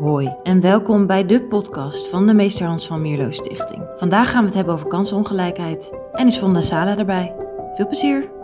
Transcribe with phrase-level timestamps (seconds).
[0.00, 3.82] Hoi en welkom bij de podcast van de Meester Hans van Mierlo Stichting.
[3.96, 7.34] Vandaag gaan we het hebben over kansenongelijkheid en is Vonda Sala erbij.
[7.74, 8.39] Veel plezier!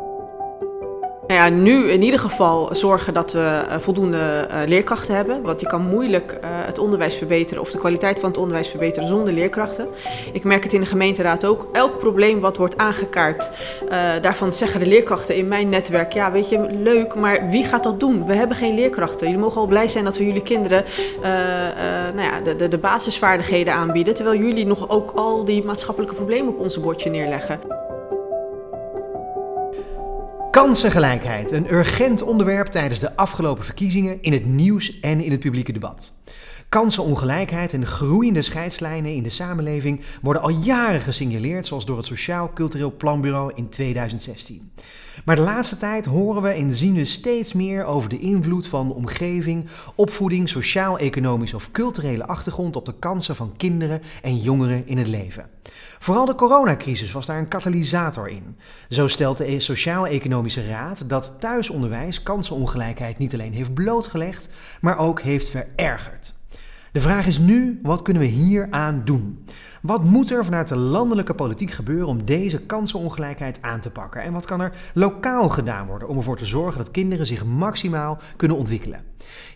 [1.27, 5.43] Nou ja, nu in ieder geval zorgen dat we uh, voldoende uh, leerkrachten hebben.
[5.43, 9.09] Want je kan moeilijk uh, het onderwijs verbeteren of de kwaliteit van het onderwijs verbeteren
[9.09, 9.89] zonder leerkrachten.
[10.33, 11.69] Ik merk het in de gemeenteraad ook.
[11.73, 13.51] Elk probleem wat wordt aangekaart,
[14.21, 18.01] daarvan zeggen de leerkrachten in mijn netwerk: ja, weet je, leuk, maar wie gaat dat
[18.01, 18.27] doen?
[18.27, 19.27] We hebben geen leerkrachten.
[19.27, 20.85] Jullie mogen al blij zijn dat we jullie kinderen
[22.15, 24.15] nou ja, de, de, de basisvaardigheden aanbieden.
[24.15, 27.86] Terwijl jullie nog ook al die maatschappelijke problemen op onze bordje neerleggen.
[30.57, 35.73] Kansengelijkheid, een urgent onderwerp tijdens de afgelopen verkiezingen in het nieuws en in het publieke
[35.73, 36.15] debat.
[36.69, 42.51] Kansenongelijkheid en groeiende scheidslijnen in de samenleving worden al jaren gesignaleerd, zoals door het Sociaal
[42.55, 44.73] Cultureel Planbureau in 2016.
[45.25, 48.93] Maar de laatste tijd horen we en zien we steeds meer over de invloed van
[48.93, 55.09] omgeving, opvoeding, sociaal-economisch of culturele achtergrond op de kansen van kinderen en jongeren in het
[55.09, 55.51] leven.
[55.99, 58.57] Vooral de coronacrisis was daar een katalysator in.
[58.89, 64.49] Zo stelt de Sociaal-Economische Raad dat thuisonderwijs kansenongelijkheid niet alleen heeft blootgelegd,
[64.81, 66.35] maar ook heeft verergerd.
[66.93, 69.45] De vraag is nu, wat kunnen we hier aan doen?
[69.83, 74.23] Wat moet er vanuit de landelijke politiek gebeuren om deze kansenongelijkheid aan te pakken?
[74.23, 78.19] En wat kan er lokaal gedaan worden om ervoor te zorgen dat kinderen zich maximaal
[78.37, 79.05] kunnen ontwikkelen?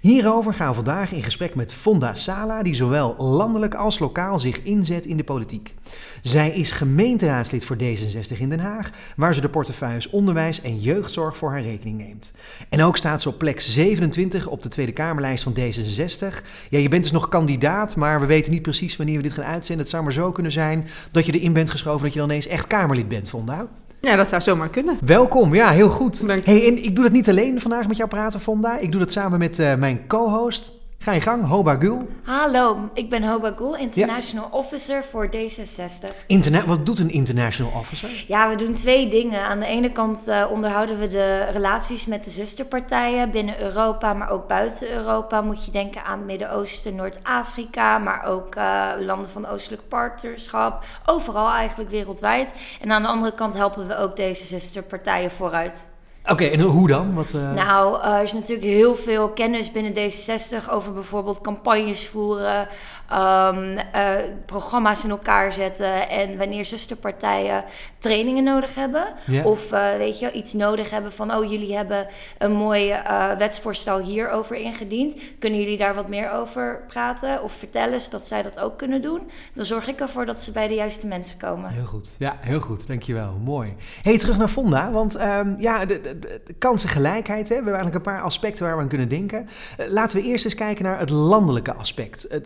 [0.00, 4.62] Hierover gaan we vandaag in gesprek met Fonda Sala, die zowel landelijk als lokaal zich
[4.62, 5.75] inzet in de politiek.
[6.22, 11.36] Zij is gemeenteraadslid voor D66 in Den Haag, waar ze de portefeuilles onderwijs en jeugdzorg
[11.36, 12.33] voor haar rekening neemt.
[12.69, 16.45] En ook staat ze op plek 27 op de Tweede Kamerlijst van D66.
[16.70, 19.45] Ja, je bent dus nog kandidaat, maar we weten niet precies wanneer we dit gaan
[19.45, 19.80] uitzenden.
[19.80, 22.47] Het zou maar zo kunnen zijn dat je erin bent geschoven dat je dan ineens
[22.47, 23.69] echt Kamerlid bent, Fonda.
[24.00, 24.98] Ja, dat zou zomaar kunnen.
[25.04, 26.20] Welkom, ja, heel goed.
[26.26, 28.78] Hey, en ik doe dat niet alleen vandaag met jou praten, Fonda.
[28.78, 32.08] Ik doe dat samen met uh, mijn co-host, Ga je gang, Hoba Gul.
[32.22, 34.58] Hallo, ik ben Hoba Gul, International ja.
[34.58, 36.26] Officer voor D66.
[36.26, 38.24] Interna wat doet een International Officer?
[38.28, 39.42] Ja, we doen twee dingen.
[39.42, 44.30] Aan de ene kant uh, onderhouden we de relaties met de zusterpartijen binnen Europa, maar
[44.30, 45.40] ook buiten Europa.
[45.40, 50.84] Moet je denken aan Midden-Oosten, Noord-Afrika, maar ook uh, landen van Oostelijk Partnerschap.
[51.06, 52.52] Overal eigenlijk wereldwijd.
[52.80, 55.89] En aan de andere kant helpen we ook deze zusterpartijen vooruit.
[56.30, 57.14] Oké, en hoe dan?
[57.14, 57.52] Wat, uh...
[57.52, 62.68] Nou, er is natuurlijk heel veel kennis binnen D66 over bijvoorbeeld campagnes voeren,
[63.12, 64.14] um, uh,
[64.46, 66.08] programma's in elkaar zetten.
[66.08, 67.64] En wanneer zusterpartijen
[67.98, 69.46] trainingen nodig hebben, yeah.
[69.46, 72.06] of uh, weet je, iets nodig hebben van, oh, jullie hebben
[72.38, 72.94] een mooi
[73.38, 75.14] wetsvoorstel hierover ingediend.
[75.38, 79.30] Kunnen jullie daar wat meer over praten of vertellen, zodat zij dat ook kunnen doen?
[79.52, 81.70] Dan zorg ik ervoor dat ze bij de juiste mensen komen.
[81.70, 83.32] Heel goed, ja, heel goed, dankjewel.
[83.44, 83.77] Mooi.
[84.02, 87.48] hey, terug naar Fonda, want um, ja, de, de, de kansengelijkheid.
[87.48, 87.48] Hè?
[87.48, 89.48] We hebben eigenlijk een paar aspecten waar we aan kunnen denken.
[89.80, 92.27] Uh, laten we eerst eens kijken naar het landelijke aspect.
[92.32, 92.36] Uh,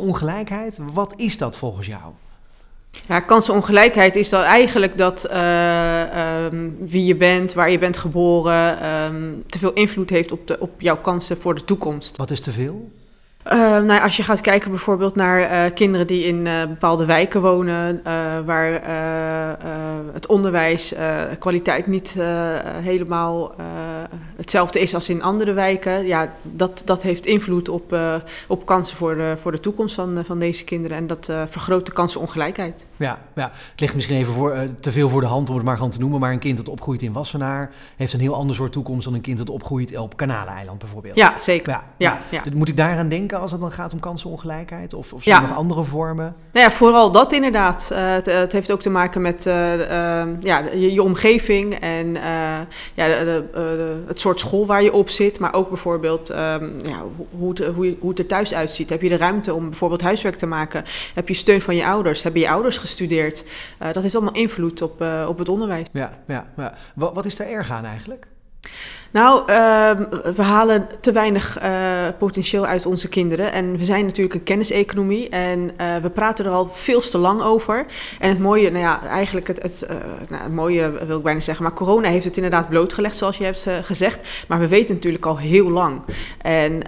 [0.00, 2.12] kansenongelijkheid, wat is dat volgens jou?
[3.08, 8.86] Ja, kansenongelijkheid is dan eigenlijk dat uh, um, wie je bent, waar je bent geboren,
[8.86, 12.16] um, te veel invloed heeft op, de, op jouw kansen voor de toekomst.
[12.16, 12.90] Wat is te veel?
[13.46, 17.40] Uh, nou, als je gaat kijken bijvoorbeeld naar uh, kinderen die in uh, bepaalde wijken
[17.40, 18.02] wonen,
[18.44, 18.82] waar
[20.12, 20.94] het onderwijs
[21.38, 22.16] kwaliteit niet
[22.82, 23.54] helemaal
[24.36, 27.96] hetzelfde is als in andere wijken, ja, dat, dat heeft invloed op,
[28.48, 31.92] op kansen voor de, voor de toekomst van, van deze kinderen en dat vergroot de
[31.92, 32.86] kansenongelijkheid.
[33.00, 35.76] Ja, ja, het ligt misschien even voor, te veel voor de hand om het maar
[35.76, 38.72] gewoon te noemen, maar een kind dat opgroeit in Wassenaar heeft een heel ander soort
[38.72, 41.16] toekomst dan een kind dat opgroeit op Kanaleiland bijvoorbeeld.
[41.16, 41.72] Ja, zeker.
[41.72, 42.42] Ja, ja, ja.
[42.54, 43.40] Moet ik daaraan denken?
[43.40, 44.94] als het dan gaat om kansenongelijkheid?
[44.94, 46.34] Of, of zijn er nog andere vormen?
[46.52, 47.88] Nou ja, vooral dat inderdaad.
[47.92, 49.54] Uh, het, het, heeft ook te maken met uh,
[50.40, 52.12] ja, je, je, omgeving en
[52.94, 55.38] ja, de, de, het soort school waar je op zit.
[55.38, 56.36] Maar ook bijvoorbeeld um,
[56.84, 58.90] ja, hoe, het, hoe, hoe het er thuis uitziet.
[58.90, 60.84] Heb je de ruimte om bijvoorbeeld huiswerk te maken?
[61.14, 62.22] Heb je steun van je ouders?
[62.22, 63.44] Hebben je ouders gestudeerd?
[63.78, 65.86] dat heeft allemaal invloed op, op het onderwijs.
[65.92, 66.74] Ja, ja, ja.
[66.94, 68.26] Wat, wat is daar erg aan eigenlijk?
[69.12, 69.90] Nou, uh,
[70.34, 73.52] we halen te weinig uh, potentieel uit onze kinderen.
[73.52, 75.28] En we zijn natuurlijk een kenniseconomie.
[75.28, 77.86] En uh, we praten er al veel te lang over.
[78.18, 79.96] En het mooie, nou ja, eigenlijk het, het, uh,
[80.28, 81.64] nou, het mooie wil ik bijna zeggen.
[81.64, 84.28] Maar corona heeft het inderdaad blootgelegd, zoals je hebt gezegd.
[84.48, 86.00] Maar we weten natuurlijk al heel lang.
[86.42, 86.78] En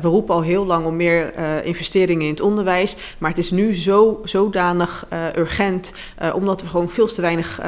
[0.00, 1.34] we roepen al heel lang om meer
[1.64, 2.96] investeringen in het onderwijs.
[3.18, 5.06] Maar het is nu zo zodanig
[5.36, 5.92] urgent,
[6.34, 7.60] omdat we gewoon veel te weinig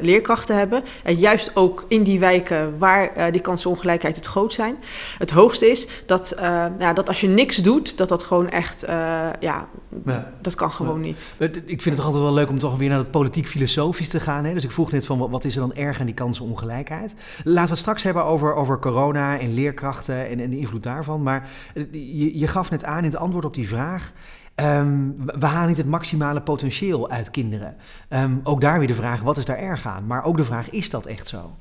[0.00, 0.84] leerkrachten hebben.
[1.02, 4.76] En juist ook in die wijken waar die kansenongelijkheid het groot zijn.
[5.18, 6.34] Het hoogste is dat,
[6.78, 9.68] ja, dat als je niks doet, dat dat gewoon echt, ja,
[10.04, 11.32] ja, dat kan gewoon niet.
[11.38, 14.44] Ik vind het toch altijd wel leuk om toch weer naar het politiek-filosofisch te gaan.
[14.44, 14.54] Hè?
[14.54, 17.14] Dus ik vroeg net van, wat is er dan erg aan die kansenongelijkheid?
[17.44, 21.22] Laten we het straks hebben over, over corona en leerkrachten en, en de invloed daarvan.
[21.22, 21.48] Maar
[21.90, 24.12] je, je gaf net aan in het antwoord op die vraag...
[24.56, 27.76] Um, we halen niet het maximale potentieel uit kinderen.
[28.08, 30.06] Um, ook daar weer de vraag, wat is daar erg aan?
[30.06, 31.56] Maar ook de vraag, is dat echt zo?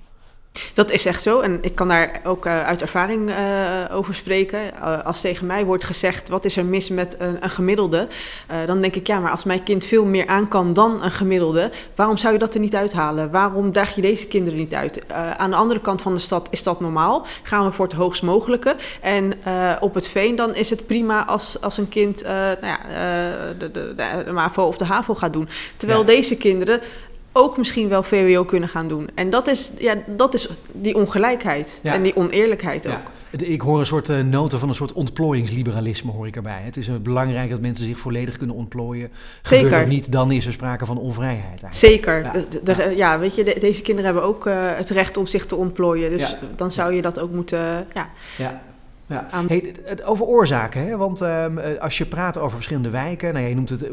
[0.73, 4.59] Dat is echt zo en ik kan daar ook uh, uit ervaring uh, over spreken.
[4.59, 8.07] Uh, als tegen mij wordt gezegd, wat is er mis met een, een gemiddelde?
[8.65, 11.71] dan denk ik, ja, maar als mijn kind veel meer aan kan dan een gemiddelde,
[11.95, 13.31] waarom zou je dat er niet uithalen?
[13.31, 15.01] Waarom daag je deze kinderen niet uit?
[15.37, 17.25] aan de andere kant van de stad is dat normaal.
[17.43, 18.75] Gaan we voor het hoogst mogelijke.
[19.01, 19.33] En
[19.79, 22.79] op het veen dan is het prima als, als een kind nou ja,
[23.57, 25.49] de, de, de, de, MAVO of de HAVO gaat doen.
[25.77, 26.05] Terwijl ja.
[26.05, 26.81] deze kinderen
[27.31, 29.09] ook misschien wel VWO kunnen gaan doen.
[29.15, 33.11] En dat is, ja, dat is die ongelijkheid en die oneerlijkheid ook.
[33.37, 36.61] Ik hoor een soort uh, noten van een soort ontplooiingsliberalisme hoor ik erbij.
[36.63, 39.09] Het is uh, belangrijk dat mensen zich volledig kunnen ontplooien.
[39.41, 39.63] Zeker.
[39.63, 41.63] Gebeurt dat niet, dan is er sprake van onvrijheid.
[41.63, 41.73] Eigenlijk.
[41.73, 42.21] Zeker.
[42.23, 42.31] Ja.
[42.31, 43.19] De, de, ja.
[43.19, 46.09] weet je, deze kinderen hebben ook uh, het recht om zich te ontplooien.
[46.09, 48.09] Dus dan zou je dat ook moeten, ja.
[49.11, 49.43] Ja.
[49.47, 49.73] Hey,
[50.03, 50.97] over oorzaken, hè?
[50.97, 53.89] want um, als je praat over verschillende wijken, nou, ja, je noemt het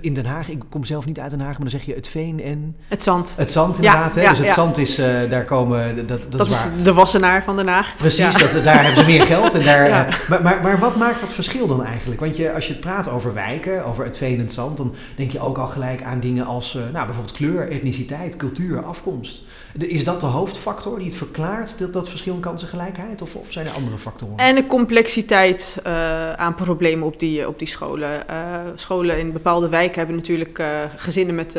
[0.00, 2.08] in Den Haag, ik kom zelf niet uit Den Haag, maar dan zeg je het
[2.08, 2.76] veen en...
[2.88, 3.34] Het zand.
[3.36, 4.28] Het zand inderdaad, ja, hè?
[4.28, 5.96] dus het zand is, uh, daar komen...
[5.96, 7.96] Dat, dat, dat is, is de wassenaar van Den Haag.
[7.96, 9.54] Precies, dat, daar hebben ze meer geld.
[9.54, 12.20] En daar, uh, maar, maar, maar wat maakt dat verschil dan eigenlijk?
[12.20, 14.94] Want je, als je het praat over wijken, over het veen en het zand, dan
[15.16, 19.42] denk je ook al gelijk aan dingen als uh, nou, bijvoorbeeld kleur, etniciteit, cultuur, afkomst.
[19.78, 23.22] Is dat de hoofdfactor die het verklaart, dat, dat verschil in kansengelijkheid?
[23.22, 24.36] Of, of zijn er andere factoren?
[24.36, 28.22] En de complexiteit uh, aan problemen op die, op die scholen.
[28.30, 28.36] Uh,
[28.74, 31.58] scholen in bepaalde wijken hebben natuurlijk uh, gezinnen met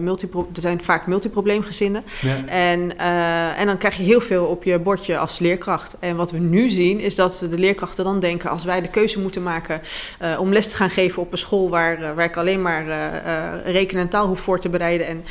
[0.00, 0.48] multipro...
[0.54, 2.04] Er zijn vaak multiprobleemgezinnen.
[2.20, 2.46] Ja.
[2.46, 2.98] En,
[3.56, 5.96] en dan krijg je heel veel op je bordje als leerkracht.
[5.98, 8.50] En wat we nu zien is dat de leerkrachten dan denken...
[8.50, 9.80] als wij de keuze moeten maken
[10.38, 11.70] om les te gaan geven op een school...
[11.70, 12.84] waar, waar ik alleen maar
[13.64, 15.06] rekenen en taal hoef voor te bereiden...
[15.06, 15.24] en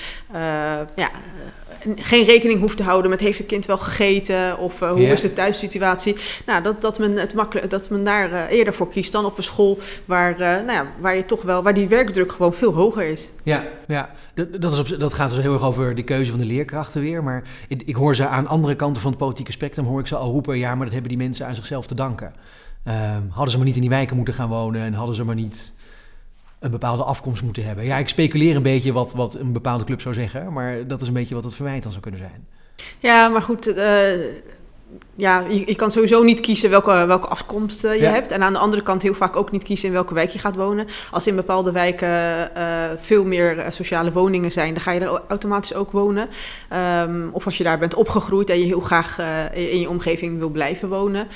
[0.95, 1.09] ja
[1.95, 5.11] geen rekening hoeft te houden met heeft het kind wel gegeten of uh, hoe yeah.
[5.11, 6.15] is de thuissituatie.
[6.45, 9.37] Nou, dat, dat, men het makkelijk, dat men daar uh, eerder voor kiest dan op
[9.37, 12.73] een school waar, uh, nou ja, waar je toch wel, waar die werkdruk gewoon veel
[12.73, 13.31] hoger is.
[13.43, 14.09] Ja, ja.
[14.33, 17.01] Dat, dat, is op, dat gaat dus heel erg over de keuze van de leerkrachten
[17.01, 17.23] weer.
[17.23, 20.15] Maar ik, ik, hoor ze aan andere kanten van het politieke spectrum, hoor ik ze
[20.15, 22.33] al roepen, ja, maar dat hebben die mensen aan zichzelf te danken.
[22.87, 25.35] Um, hadden ze maar niet in die wijken moeten gaan wonen en hadden ze maar
[25.35, 25.73] niet
[26.65, 27.85] een bepaalde afkomst moeten hebben.
[27.85, 31.07] Ja, ik speculeer een beetje wat, wat een bepaalde club zou zeggen, maar dat is
[31.07, 32.47] een beetje wat het verwijt dan zou kunnen zijn.
[32.99, 33.75] Ja, maar goed, uh,
[35.15, 38.11] ja, je, je, kan sowieso niet kiezen welke, welke afkomst je ja.
[38.11, 38.31] hebt.
[38.31, 40.55] En aan de andere kant heel vaak ook niet kiezen in welke wijk je gaat
[40.55, 40.87] wonen.
[41.11, 42.09] Als in bepaalde wijken
[42.57, 46.29] uh, veel meer uh, sociale woningen zijn, dan ga je er automatisch ook wonen.
[47.03, 49.19] Um, of als je daar bent opgegroeid en je heel graag
[49.53, 51.27] in je omgeving wil blijven wonen.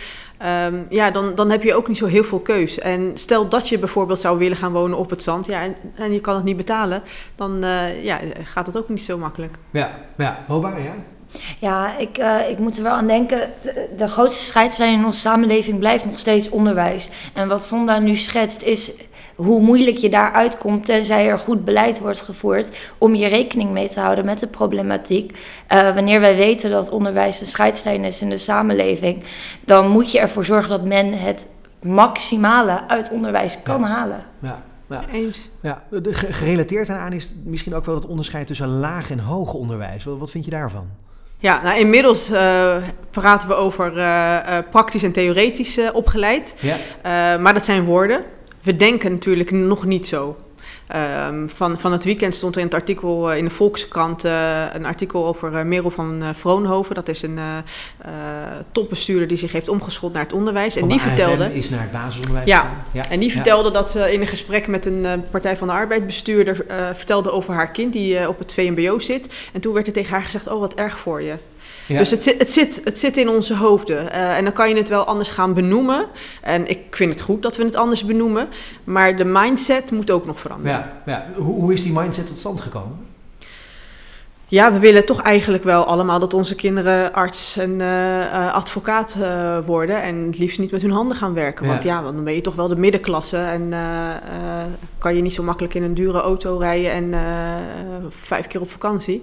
[0.65, 2.79] Um, ja, dan, dan heb je ook niet zo heel veel keus.
[2.79, 6.13] En stel dat je bijvoorbeeld zou willen gaan wonen op het zand ja, en, en
[6.13, 7.01] je kan het niet betalen,
[7.35, 7.65] dan
[8.01, 9.57] ja, gaat het ook niet zo makkelijk.
[9.71, 10.43] Ja, ja.
[10.47, 10.95] Hoba, ja.
[11.59, 13.51] Ja, ik, uh, ik moet er wel aan denken.
[13.61, 17.09] De, de, grootste scheidslijn in onze samenleving blijft nog steeds onderwijs.
[17.33, 18.93] En wat Vonda nu schetst is
[19.35, 23.89] hoe moeilijk je daaruit komt tenzij er goed beleid wordt gevoerd om je rekening mee
[23.89, 25.37] te houden met de problematiek.
[25.69, 29.23] Uh, wanneer wij weten dat onderwijs een scheidslijn is in de samenleving,
[29.65, 31.47] dan moet je ervoor zorgen dat men het
[31.81, 33.87] maximale uit onderwijs kan ja.
[33.87, 34.25] halen.
[34.41, 34.63] Ja.
[34.89, 35.03] Ja.
[35.11, 35.49] Eens.
[35.61, 35.83] Ja,
[36.13, 40.03] gerelateerd aan is misschien ook wel het onderscheid tussen laag en hoog onderwijs.
[40.03, 40.87] Wat, wat vind je daarvan?
[41.41, 42.75] Ja, nou, inmiddels uh,
[43.11, 44.03] praten we over uh,
[44.47, 46.55] uh, praktisch en theoretisch opgeleid.
[46.59, 47.37] Ja.
[47.37, 48.23] maar dat zijn woorden.
[48.61, 50.37] We denken natuurlijk nog niet zo.
[50.95, 54.85] Um, van, van het weekend stond er in het artikel in de Volkskrant uh, een
[54.85, 56.95] artikel over uh, Merel van Vroonhoven.
[56.95, 57.39] Dat is een
[58.71, 60.73] topbestuurder die zich heeft omgeschoold naar het onderwijs.
[60.73, 61.53] Van en die AFM vertelde.
[61.53, 62.47] is naar het basisonderwijs.
[62.47, 63.09] Ja, ja.
[63.09, 63.73] en die vertelde ja.
[63.73, 67.71] dat ze in een gesprek met een Partij van de Arbeid bestuurder vertelde over haar
[67.71, 69.49] kind die op het VMBO zit.
[69.53, 71.37] En toen werd er tegen haar gezegd: Oh, wat erg voor je.
[71.93, 71.97] Ja.
[71.97, 74.05] Dus het zit, het, zit, het zit in onze hoofden.
[74.05, 76.05] Uh, en dan kan je het wel anders gaan benoemen.
[76.41, 78.47] En ik vind het goed dat we het anders benoemen.
[78.83, 80.77] Maar de mindset moet ook nog veranderen.
[80.77, 81.27] Ja, ja.
[81.35, 83.07] Hoe, hoe is die mindset tot stand gekomen?
[84.45, 89.15] Ja, we willen toch eigenlijk wel allemaal dat onze kinderen arts en uh, uh, advocaat
[89.19, 90.01] uh, worden.
[90.01, 91.65] En het liefst niet met hun handen gaan werken.
[91.65, 91.71] Ja.
[91.71, 93.37] Want ja, dan ben je toch wel de middenklasse.
[93.37, 93.73] En
[94.97, 97.13] kan je niet zo makkelijk in een dure auto rijden en
[98.09, 99.21] vijf keer op vakantie.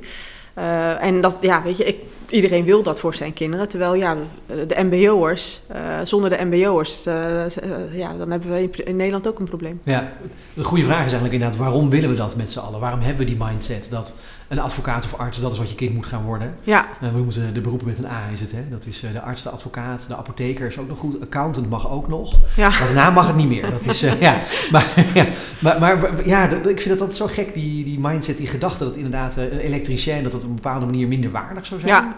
[1.01, 1.97] en dat, ja, weet je, ik,
[2.31, 3.69] iedereen wil dat voor zijn kinderen.
[3.69, 4.17] Terwijl ja,
[4.47, 9.39] de mbo'ers, uh, zonder de mbo'ers, uh, uh, ja, dan hebben we in Nederland ook
[9.39, 9.81] een probleem.
[9.85, 10.13] Ja,
[10.55, 12.81] de goede vraag is eigenlijk inderdaad, waarom willen we dat met z'n allen?
[12.81, 14.17] Waarom hebben we die mindset dat
[14.49, 16.55] een advocaat of arts, dat is wat je kind moet gaan worden?
[16.63, 16.87] Ja.
[17.01, 18.69] we moeten de beroepen met een A is het, hè?
[18.71, 22.09] Dat is de arts, de advocaat, de apotheker is ook nog goed, accountant mag ook
[22.09, 22.39] nog.
[22.57, 22.69] Ja.
[22.69, 23.71] Maar daarna mag het niet meer.
[23.71, 24.41] Dat is, ja.
[24.71, 25.27] Maar, ja,
[25.59, 28.97] maar, maar ja, ik vind het altijd zo gek, die, die mindset, die gedachte dat
[28.97, 31.93] inderdaad een elektricien, dat dat op een bepaalde manier minder waardig zou zijn.
[31.93, 32.17] Ja.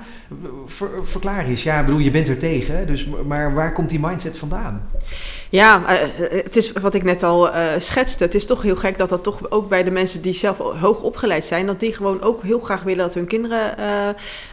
[0.67, 1.63] Ver, verklaar eens.
[1.63, 4.83] Ja, ik bedoel, je bent er tegen, dus, maar waar komt die mindset vandaan?
[5.51, 5.83] Ja,
[6.43, 8.25] het is wat ik net al uh, schetste.
[8.25, 11.03] Het is toch heel gek dat dat toch ook bij de mensen die zelf hoog
[11.03, 13.75] opgeleid zijn, dat die gewoon ook heel graag willen dat hun kinderen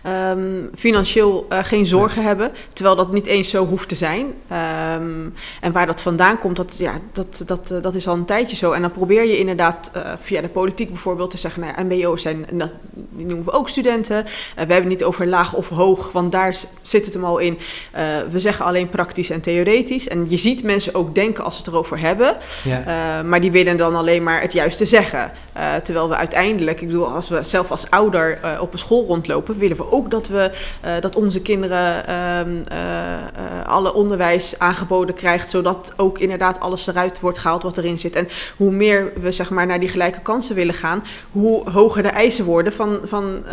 [0.05, 2.27] uh, um, financieel uh, geen zorgen ja.
[2.27, 2.51] hebben.
[2.73, 4.25] Terwijl dat niet eens zo hoeft te zijn.
[4.25, 8.55] Um, en waar dat vandaan komt, dat, ja, dat, dat, dat is al een tijdje
[8.55, 8.71] zo.
[8.71, 12.45] En dan probeer je inderdaad via de politiek bijvoorbeeld te zeggen, nou ja, MBO's zijn,
[12.51, 14.23] dat, die noemen we ook studenten.
[14.23, 17.57] we hebben het niet over laag of hoog, want daar zit het hem al in.
[18.31, 20.07] we zeggen alleen praktisch en theoretisch.
[20.07, 22.37] En je ziet mensen ook denken als ze het erover hebben.
[22.63, 22.79] Ja.
[22.79, 25.31] Uh, maar die willen dan alleen maar het juiste zeggen.
[25.57, 29.05] Uh, terwijl we uiteindelijk, ik bedoel, als we zelf als ouder uh, op een school
[29.05, 30.51] rondlopen, willen we ook dat, we,
[30.99, 32.05] dat onze kinderen
[33.65, 38.15] alle onderwijs aangeboden krijgt, zodat ook inderdaad alles eruit wordt gehaald wat erin zit.
[38.15, 38.27] En
[38.57, 42.45] hoe meer we zeg maar, naar die gelijke kansen willen gaan, hoe hoger de eisen
[42.45, 43.43] worden van, van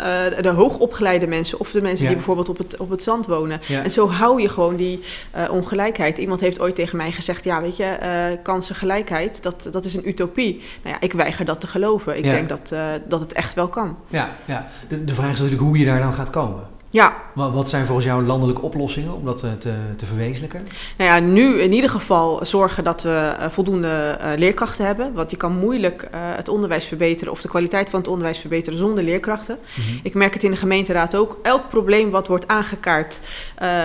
[0.41, 2.07] de hoogopgeleide mensen of de mensen Ja.
[2.07, 3.61] die bijvoorbeeld op het, op het zand wonen.
[3.67, 3.83] Ja.
[3.83, 5.03] En zo hou je gewoon die
[5.49, 6.17] ongelijkheid.
[6.17, 7.97] Iemand heeft ooit tegen mij gezegd, ja weet je,
[8.35, 10.61] uh, kansengelijkheid, dat, dat is een utopie.
[10.83, 12.17] Nou ja, ik weiger dat te geloven.
[12.17, 12.31] Ik Ja.
[12.31, 13.97] denk dat, uh, dat het echt wel kan.
[14.07, 14.69] Ja, ja.
[14.87, 16.61] De, de vraag is natuurlijk hoe je daar dan gaat komen.
[16.93, 20.67] Ja, Wat, wat zijn volgens jou landelijke oplossingen om dat eh, te, te verwezenlijken?
[20.97, 25.13] nou ja, nu in ieder geval zorgen dat we uh, voldoende uh, leerkrachten hebben.
[25.13, 29.03] Want je kan moeilijk het onderwijs verbeteren of de kwaliteit van het onderwijs verbeteren zonder
[29.03, 29.57] leerkrachten.
[29.75, 29.97] Mhm.
[30.03, 31.39] Ik merk het in de gemeenteraad ook.
[31.43, 33.19] Elk probleem wat wordt aangekaart,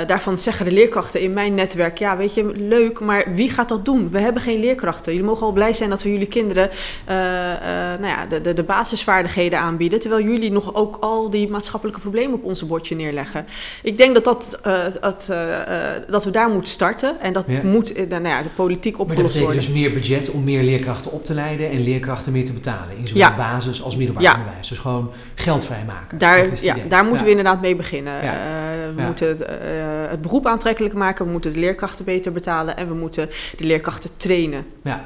[0.06, 3.84] daarvan zeggen de leerkrachten in mijn netwerk: ja, weet je, leuk, maar wie gaat dat
[3.84, 4.10] doen?
[4.10, 5.12] We hebben geen leerkrachten.
[5.12, 6.70] Jullie mogen al blij zijn dat we jullie kinderen
[7.08, 7.18] uh, uh,
[8.00, 12.38] nou ja, de, de, de basisvaardigheden aanbieden, terwijl jullie nog ook al die maatschappelijke problemen
[12.38, 13.46] op onze bordje neerleggen.
[13.82, 15.32] Ik denk dat, dat, uh, dat,
[16.08, 17.60] dat we daar moeten starten en dat Ja.
[17.62, 19.72] moet nou ja, de politiek Maar dat opgelost betekent worden.
[19.72, 22.96] dus meer budget om meer leerkrachten op te leiden en leerkrachten meer te betalen.
[22.96, 23.36] In zowel Ja.
[23.36, 24.68] basis als middelbaar onderwijs.
[24.68, 26.18] Dus gewoon geld vrijmaken.
[26.18, 26.86] Daar, ja, idee.
[26.88, 28.24] daar moeten we inderdaad mee beginnen.
[28.24, 28.30] Uh,
[28.96, 29.46] we moeten het,
[30.10, 34.10] het beroep aantrekkelijk maken, we moeten de leerkrachten beter betalen en we moeten de leerkrachten
[34.16, 34.64] trainen.
[34.82, 35.04] Ja,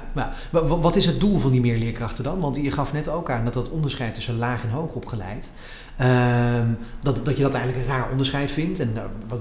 [0.51, 2.41] wat is het doel van die meer leerkrachten dan?
[2.41, 5.53] Want je gaf net ook aan dat dat onderscheid tussen laag en hoog opgeleid,
[6.03, 6.67] ehm,
[7.01, 8.81] dat, dat je dat eigenlijk een raar onderscheid vindt.
[8.81, 9.41] En nou, wat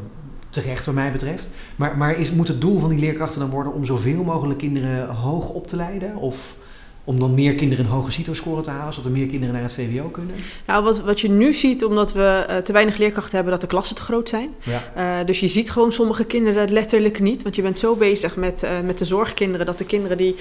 [0.50, 1.50] terecht wat mij betreft.
[1.75, 5.08] Maar, maar is, moet het doel van die leerkrachten dan worden om zoveel mogelijk kinderen
[5.08, 6.15] hoog op te leiden?
[6.15, 6.56] Of
[7.03, 9.74] om dan meer kinderen een hoge CITO-score te halen, zodat er meer kinderen naar het
[9.74, 10.36] VWO kunnen?
[10.65, 13.67] Nou, wat, wat je nu ziet, omdat we uh, te weinig leerkrachten hebben, dat de
[13.67, 14.50] klassen te groot zijn.
[14.63, 15.20] Ja.
[15.20, 17.43] Uh, dus je ziet gewoon sommige kinderen letterlijk niet.
[17.43, 20.36] Want je bent zo bezig met, uh, met de zorgkinderen dat de kinderen die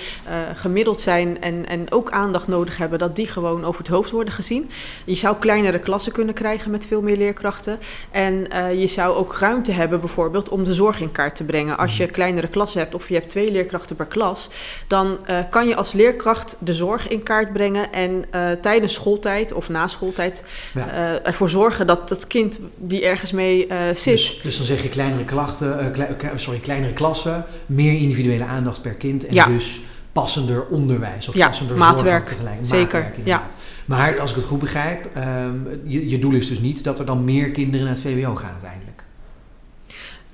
[0.54, 4.34] gemiddeld zijn en, en ook aandacht nodig hebben, dat die gewoon over het hoofd worden
[4.34, 4.70] gezien.
[5.04, 7.78] Je zou kleinere klassen kunnen krijgen met veel meer leerkrachten.
[8.10, 8.46] En
[8.78, 11.78] je zou ook ruimte hebben bijvoorbeeld om de zorg in kaart te brengen.
[11.78, 14.50] Als je kleinere klassen hebt of je hebt twee leerkrachten per klas,
[14.86, 15.18] dan
[15.50, 19.87] kan je als leerkracht de zorg in kaart brengen en uh, tijdens schooltijd of na
[19.88, 20.87] schooltijd Ja.
[20.87, 24.04] uh, ervoor zorgen dat dat kind die ergens mee uh, zit.
[24.16, 28.83] Dus, dus dan zeg je kleinere klachten, eh, klei- sorry, kleinere klassen, meer individuele aandacht
[28.83, 29.47] per kind en Ja.
[29.47, 29.80] dus
[30.12, 32.28] passender onderwijs of Ja, passender maatwerk.
[32.28, 32.59] zorg tegelijk.
[32.62, 33.47] Zeker, Maatwerk, ja.
[33.85, 35.52] Maar als ik het goed begrijp, ehm,
[35.85, 38.50] je, je doel is dus niet dat er dan meer kinderen naar het VWO gaan
[38.52, 38.89] uiteindelijk.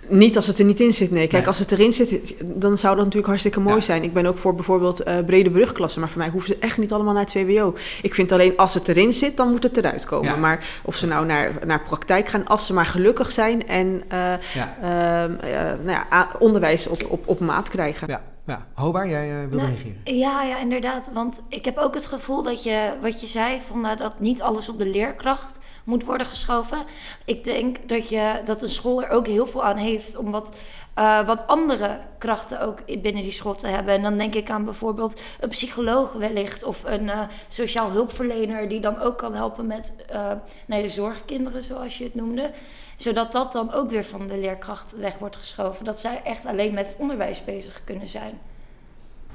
[0.09, 1.21] Niet als het er niet in zit, nee.
[1.27, 1.47] Kijk, Nee.
[1.47, 3.83] als het erin zit, dan zou dat natuurlijk hartstikke mooi Ja.
[3.83, 4.03] zijn.
[4.03, 6.93] Ik ben ook voor bijvoorbeeld eh, brede brugklassen, maar voor mij hoeven ze echt niet
[6.93, 7.75] allemaal naar het VWO.
[8.03, 10.31] Ik vind alleen als het erin zit, dan moet het eruit komen.
[10.33, 10.37] Ja.
[10.37, 14.19] Maar of ze nou naar, naar praktijk gaan, als ze maar gelukkig zijn en eh,
[14.55, 14.77] Ja.
[14.81, 18.09] ehm, eh, nou onderwijs op, op, op maat krijgen.
[18.09, 18.67] Ja, ja.
[18.75, 19.97] Hobar, jij eh, wil Nou, reageren?
[20.05, 21.11] Ja, ja, inderdaad.
[21.13, 24.43] Want ik heb ook het gevoel dat je, wat je zei, van, nou, dat niet
[24.43, 26.78] alles op de leerkracht moet worden geschoven.
[27.25, 30.57] Ik denk dat, je, dat een school er ook heel veel aan heeft om wat,
[30.95, 33.95] eh, wat andere krachten ook binnen die school te hebben.
[33.95, 38.81] En dan denk ik aan bijvoorbeeld een psycholoog wellicht of een eh, sociaal hulpverlener die
[38.81, 40.33] dan ook kan helpen met eh
[40.66, 42.50] nee, de zorgkinderen, zoals je het noemde.
[42.97, 45.85] Zodat dat dan ook weer van de leerkracht weg wordt geschoven.
[45.85, 48.38] Dat zij echt alleen met onderwijs bezig kunnen zijn.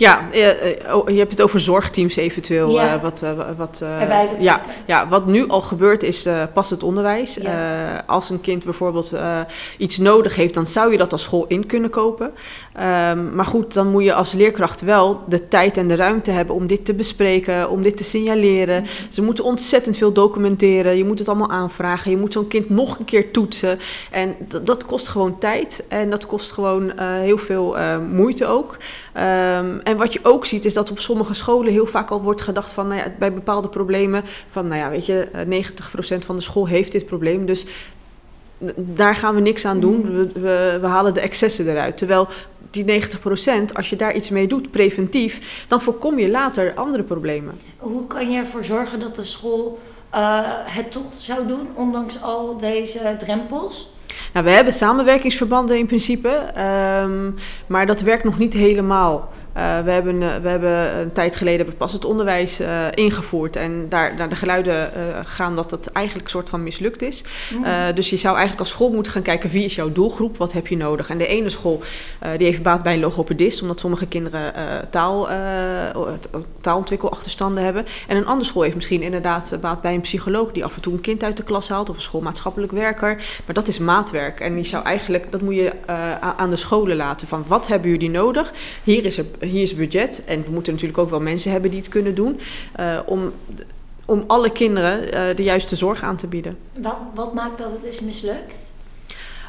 [0.01, 2.71] Ja, eh, oh, je hebt het over zorgteams eventueel.
[2.71, 2.93] Ja.
[2.93, 6.83] eh, wat, eh, wat, eh, ja, ja, wat nu al gebeurt is eh pas het
[6.83, 7.35] onderwijs.
[7.41, 7.93] Ja.
[7.93, 9.39] Eh, als een kind bijvoorbeeld eh,
[9.77, 12.31] iets nodig heeft, dan zou je dat als school in kunnen kopen.
[12.73, 16.55] Ehm, maar goed, dan moet je als leerkracht wel de tijd en de ruimte hebben
[16.55, 18.85] om dit te bespreken, om dit te signaleren.
[19.09, 20.97] Ze moeten ontzettend veel documenteren.
[20.97, 22.11] Je moet het allemaal aanvragen.
[22.11, 23.79] Je moet zo'n kind nog een keer toetsen.
[24.11, 25.83] En dat, kost gewoon tijd.
[25.87, 28.77] En dat kost gewoon eh, heel veel eh, moeite ook.
[29.13, 32.41] Ehm, en wat je ook ziet is dat op sommige scholen heel vaak al wordt
[32.41, 36.35] gedacht van, nou ja, bij bepaalde problemen, van nou ja, weet je, eh, 90% van
[36.35, 37.45] de school heeft dit probleem.
[37.45, 37.65] Dus
[38.75, 40.01] daar gaan we niks aan doen.
[40.01, 41.97] We, we, we halen de excessen eruit.
[41.97, 42.27] Terwijl
[42.71, 47.59] die 90%, als je daar iets mee doet, preventief, dan voorkom je later andere problemen.
[47.77, 49.79] Hoe kan je ervoor zorgen dat de school
[50.09, 53.91] eh, het toch zou doen, ondanks al deze drempels?
[54.33, 57.31] Nou, we hebben samenwerkingsverbanden in principe, ehm,
[57.67, 59.29] maar dat werkt nog niet helemaal.
[59.53, 63.55] Eh, we, hebben, eh, we hebben een tijd geleden hebben pas het onderwijs eh, ingevoerd.
[63.55, 64.91] En daar, naar de geluiden
[65.25, 67.23] gaan dat het eigenlijk een soort van mislukt is.
[67.63, 70.51] Eh, dus je zou eigenlijk als school moeten gaan kijken wie is jouw doelgroep, wat
[70.51, 71.09] heb je nodig.
[71.09, 71.81] En de ene school
[72.37, 74.53] die heeft baat bij een logopedist, omdat sommige kinderen
[74.89, 75.27] taal,
[76.61, 77.85] taalontwikkelachterstanden hebben.
[78.07, 80.93] En een andere school heeft misschien inderdaad baat bij een psycholoog die af en toe
[80.93, 83.15] een kind uit de klas haalt, of een schoolmaatschappelijk werker.
[83.45, 84.39] Maar dat is maatwerk.
[84.39, 85.71] En die zou eigenlijk, dat moet je
[86.37, 87.27] aan de scholen laten.
[87.27, 88.53] Van wat hebben jullie nodig?
[88.83, 90.25] Hier is, er, hier is budget.
[90.25, 92.39] En we moeten natuurlijk ook wel mensen hebben die het kunnen doen.
[92.75, 93.31] eh, om,
[94.05, 96.57] om alle kinderen eh, de juiste zorg aan te bieden.
[96.77, 98.55] Wat, wat maakt dat het is mislukt?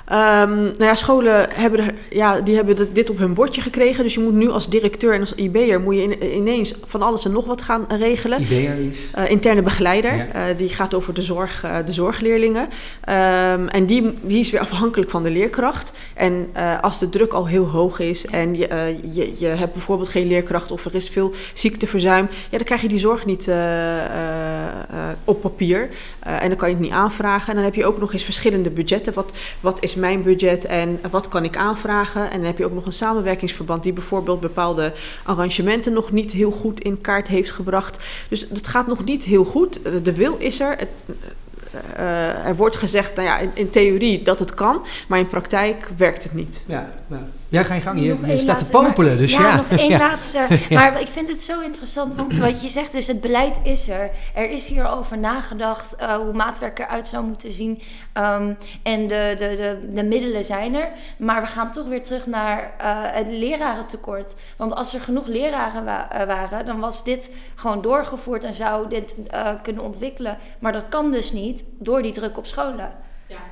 [0.06, 4.02] Ehm, nou ja, scholen hebben, er, ja, die hebben dit- op hun bordje gekregen.
[4.04, 7.24] Dus je moet nu als directeur en als IB'er moet je in- ineens van alles
[7.24, 8.40] en nog wat gaan regelen.
[8.40, 8.96] IB'er is.
[9.12, 10.26] Eh, interne begeleider, Ja.
[10.32, 12.68] eh, die gaat over de, zorg, eh, de zorgleerlingen.
[13.04, 15.92] Ehm, en die, die is weer afhankelijk van de leerkracht.
[16.14, 19.72] En eh, als de druk al heel hoog is en je, eh, je, je hebt
[19.72, 23.48] bijvoorbeeld geen leerkracht of er is veel ziekteverzuim, ja, dan krijg je die zorg niet
[23.48, 23.56] eh,
[24.04, 25.88] eh, eh, op papier.
[26.20, 27.48] Eh, en dan kan je het niet aanvragen.
[27.48, 29.14] En dan heb je ook nog eens verschillende budgetten.
[29.14, 32.30] Wat, wat is mijn budget en wat kan ik aanvragen?
[32.30, 34.92] En dan heb je ook nog een samenwerkingsverband die bijvoorbeeld bepaalde
[35.24, 38.04] arrangementen nog niet heel goed in kaart heeft gebracht.
[38.28, 39.82] Dus dat gaat nog niet heel goed.
[39.82, 40.76] Eh, De wil is er.
[40.78, 40.88] Het,
[41.96, 45.90] eh, er wordt gezegd, nou ja, in, in theorie dat het kan, maar in praktijk
[45.96, 46.64] werkt het niet.
[46.66, 47.22] Ja, nou.
[47.52, 47.98] Ja, ga je gang.
[48.26, 49.40] Je, staat te popelen, dus ja.
[49.40, 49.56] ja.
[49.56, 49.98] nog één Ja.
[49.98, 50.46] laatste.
[50.70, 54.10] Maar ik vind het zo interessant, want wat je zegt is, het beleid is er.
[54.34, 57.82] Er is hierover nagedacht eh, hoe maatwerk eruit zou moeten zien.
[58.12, 60.88] Ehm, en de, de, de, de middelen zijn er.
[61.18, 64.32] Maar we gaan toch weer terug naar eh, het lerarentekort.
[64.56, 68.88] Want als er genoeg leraren wa- eh, waren, dan was dit gewoon doorgevoerd en zou
[68.88, 69.14] dit
[69.62, 70.38] kunnen ontwikkelen.
[70.58, 72.92] Maar dat kan dus niet door die druk op scholen.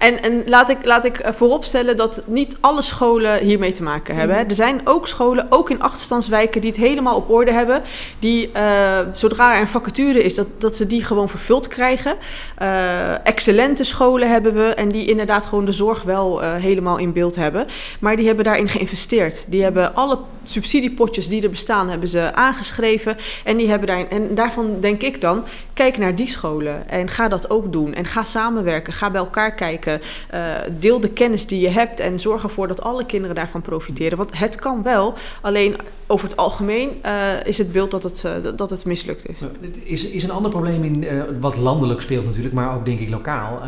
[0.00, 4.16] En, en laat ik, laat ik eh, vooropstellen dat niet alle scholen hiermee te maken
[4.16, 4.36] hebben.
[4.36, 4.42] hè.
[4.42, 7.82] Er zijn ook scholen, ook in achterstandswijken, die het helemaal op orde hebben.
[8.18, 12.16] Die, eh, zodra er een vacature is, dat, dat ze die gewoon vervuld krijgen.
[12.56, 17.36] Eh, excellente scholen hebben we en die inderdaad gewoon de zorg wel helemaal in beeld
[17.36, 17.66] hebben.
[18.00, 19.44] Maar die hebben daarin geïnvesteerd.
[19.46, 23.16] Die hebben alle subsidiepotjes die er bestaan, hebben ze aangeschreven.
[23.44, 27.28] En, die hebben daarin, en daarvan denk ik dan, kijk naar die scholen en ga
[27.28, 27.94] dat ook doen.
[27.94, 29.69] En ga samenwerken, ga bij elkaar kijken.
[29.78, 34.18] Eh, deel de kennis die je hebt en zorg ervoor dat alle kinderen daarvan profiteren.
[34.18, 38.32] Want het kan wel, alleen over het algemeen eh, is het beeld dat het, eh,
[38.56, 39.40] dat het mislukt is.
[39.82, 41.06] Is, is een ander probleem in
[41.40, 43.60] wat landelijk speelt natuurlijk, maar ook denk ik lokaal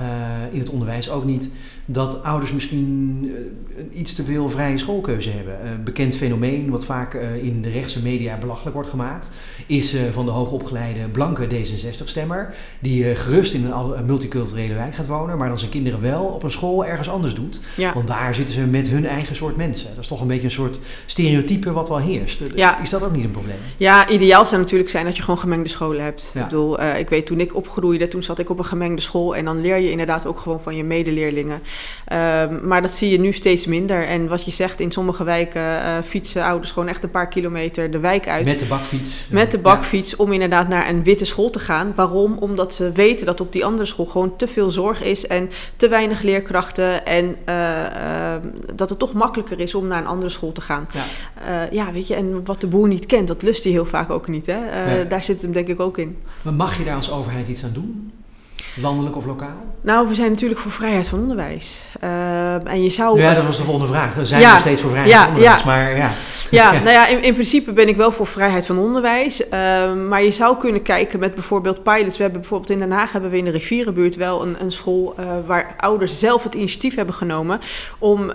[0.51, 1.53] in het onderwijs ook niet
[1.93, 5.67] dat ouders misschien eh, een iets te veel vrije schoolkeuze hebben.
[5.67, 9.31] Een bekend fenomeen wat vaak eh, in de rechtse media belachelijk wordt gemaakt,
[9.67, 15.07] is eh, van de hoogopgeleide blanke D66-stemmer die eh, gerust in een, multiculturele wijk gaat
[15.07, 17.61] wonen, maar dan zijn kinderen wel op een school ergens anders doet.
[17.77, 17.95] Ja.
[17.95, 19.89] Want daar zitten ze met hun eigen soort mensen.
[19.89, 22.41] Dat is toch een beetje een soort stereotype wat wel heerst.
[22.55, 22.83] Ja.
[22.83, 23.57] Is dat ook niet een probleem?
[23.77, 26.31] Ja, ideaal zou natuurlijk zijn dat je gewoon gemengde scholen hebt.
[26.35, 26.41] Ja.
[26.41, 29.37] Ik bedoel, eh, ik weet toen ik opgroeide, toen zat ik op een gemengde school
[29.37, 31.61] en dan leer je inderdaad ook gewoon van je medeleerlingen.
[32.07, 34.07] Ehm, maar dat zie je nu steeds minder.
[34.07, 37.91] En wat je zegt, in sommige wijken eh, fietsen ouders gewoon echt een paar kilometer
[37.91, 38.45] de wijk uit.
[38.45, 39.27] Met de bakfiets.
[39.31, 39.63] Met de Ja.
[39.63, 41.93] bakfiets om inderdaad naar een witte school te gaan.
[41.95, 42.37] Waarom?
[42.39, 45.89] Omdat ze weten dat op die andere school gewoon te veel zorg is en te
[45.89, 47.07] weinig leerkrachten.
[47.07, 50.87] En eh, ehm, dat het toch makkelijker is om naar een andere school te gaan.
[50.93, 51.05] Ja.
[51.65, 54.11] Eh, ja, weet je, en wat de boer niet kent, dat lust hij heel vaak
[54.11, 54.47] ook niet.
[54.47, 54.67] Hè?
[54.67, 55.07] Eh, Nee.
[55.07, 56.17] Daar zit hem denk ik ook in.
[56.43, 58.13] Maar mag je daar als overheid iets aan doen?
[58.75, 59.73] Landelijk of lokaal?
[59.81, 61.85] Nou, we zijn natuurlijk voor vrijheid van onderwijs.
[62.05, 63.21] Uh, en je zou...
[63.21, 64.15] Ja, dat was de volgende vraag.
[64.23, 65.59] Zijn ja, we steeds voor vrijheid van onderwijs?
[65.59, 65.67] Ja.
[65.67, 66.11] Maar ja.
[66.51, 69.41] Ja, nou ja, in, in, principe ben ik wel voor vrijheid van onderwijs.
[69.41, 69.51] Uh,
[70.09, 72.17] maar je zou kunnen kijken met bijvoorbeeld pilots.
[72.17, 75.15] We hebben bijvoorbeeld in Den Haag hebben we in de rivierenbuurt wel een, een school
[75.21, 77.61] uh, waar ouders zelf het initiatief hebben genomen
[77.99, 78.29] om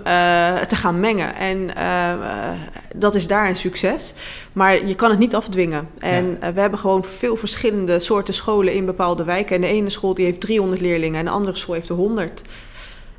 [0.68, 1.34] te gaan mengen.
[1.34, 1.70] En
[2.96, 4.14] dat is daar een succes.
[4.52, 5.88] Maar je kan het niet afdwingen.
[5.98, 9.54] En we hebben gewoon veel verschillende soorten scholen in bepaalde wijken.
[9.54, 12.42] En de ene school die heeft 300 leerlingen en de andere school heeft er 100.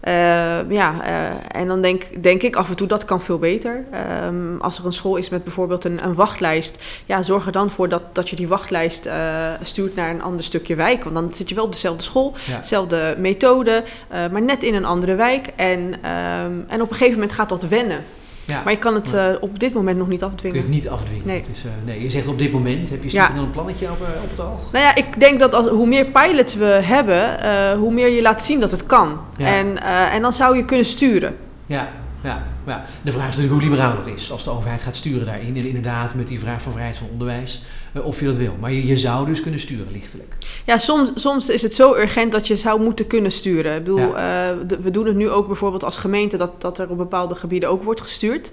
[0.04, 3.86] Uh, ja, uh, en dan denk, denk ik af en toe dat kan veel beter.
[4.26, 7.70] Um, als er een school is met bijvoorbeeld een, een, wachtlijst, ja, zorg er dan
[7.70, 11.04] voor dat, dat je die wachtlijst uh, stuurt naar een ander stukje wijk.
[11.04, 12.58] Want dan zit je wel op dezelfde school, ja.
[12.58, 15.48] dezelfde methode, maar net in een andere wijk.
[15.56, 18.04] En, um, en op een gegeven moment gaat dat wennen.
[18.50, 20.62] Ja, maar je kan het uh, op dit moment nog niet afdwingen.
[20.62, 21.28] Kun je het niet afdwingen.
[21.28, 21.38] Nee.
[21.38, 22.02] Het is, uh, nee.
[22.02, 23.28] Je zegt op dit moment, heb je ja.
[23.28, 24.72] dan een plannetje op, uh, op het oog?
[24.72, 28.42] Nou ja, ik denk dat als, hoe meer pilots we hebben, hoe meer je laat
[28.42, 29.20] zien dat het kan.
[29.38, 29.46] Ja.
[29.46, 31.36] En, en dan zou je kunnen sturen.
[31.66, 31.90] Ja,
[32.22, 32.86] ja, ja.
[33.02, 35.58] De vraag is natuurlijk hoe liberaal het is als de overheid gaat sturen daarin.
[35.58, 37.64] En inderdaad met die vraag van vrijheid van onderwijs,
[38.04, 38.56] of je dat wil.
[38.60, 40.36] Maar je, je, zou dus kunnen sturen, lichtelijk.
[40.66, 43.76] Ja, soms, soms is het zo urgent dat je zou moeten kunnen sturen.
[43.76, 44.52] Ik bedoel, ja.
[44.52, 47.36] uh, de, we doen het nu ook bijvoorbeeld als gemeente dat, dat er op bepaalde
[47.36, 48.52] gebieden ook wordt gestuurd.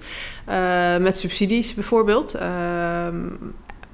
[0.49, 2.35] Uh, met subsidies bijvoorbeeld.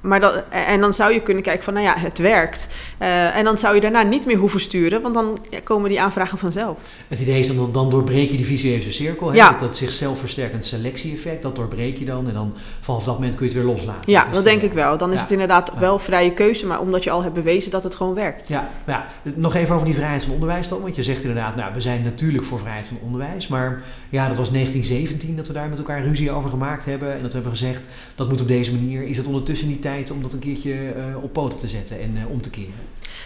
[0.03, 2.67] Maar dat, en dan zou je kunnen kijken van, nou ja, het werkt.
[3.01, 6.01] Uh, en dan zou je daarna niet meer hoeven sturen, want dan ja, komen die
[6.01, 6.79] aanvragen vanzelf.
[7.07, 9.27] Het idee is dan, dan doorbreek je die vicieuze cirkel.
[9.27, 9.35] Hè?
[9.35, 9.49] Ja.
[9.49, 12.27] Dat, dat zichzelf versterkend selectie-effect, dat doorbreek je dan.
[12.27, 14.11] En dan vanaf dat moment kun je het weer loslaten.
[14.11, 14.97] Ja, dat, dat denk ik wel.
[14.97, 15.21] Dan is ja.
[15.21, 18.47] het inderdaad wel vrije keuze, maar omdat je al hebt bewezen dat het gewoon werkt.
[18.47, 20.81] Ja, ja, nog even over die vrijheid van onderwijs dan.
[20.81, 23.47] Want je zegt inderdaad, nou, we zijn natuurlijk voor vrijheid van onderwijs.
[23.47, 27.13] Maar ja, dat was 1917 dat we daar met elkaar ruzie over gemaakt hebben.
[27.13, 29.03] En dat we hebben gezegd, dat moet op deze manier.
[29.03, 32.15] Is het ondertussen niet tijd om dat een keertje uh, op poten te zetten en
[32.15, 32.73] uh, om te keren?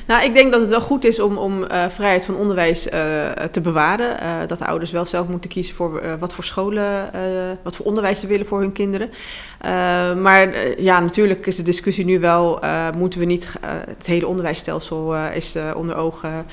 [0.05, 2.83] Nou, ik denk dat het wel goed is om, om uh, vrijheid van onderwijs
[3.51, 4.47] te bewaren.
[4.47, 7.09] dat de ouders wel zelf moeten kiezen voor wat voor scholen,
[7.63, 9.09] wat voor onderwijs ze willen voor hun kinderen.
[10.21, 12.59] maar ja, natuurlijk is de discussie nu wel,
[12.97, 13.49] moeten we niet,
[13.97, 16.45] het hele onderwijsstelsel is onder ogen,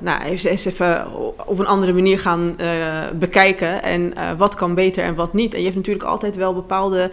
[0.00, 1.06] nou, eens even
[1.46, 2.56] op een andere manier gaan
[3.14, 3.82] bekijken.
[3.82, 5.52] En wat kan beter en wat niet.
[5.52, 7.10] En je hebt natuurlijk altijd wel bepaalde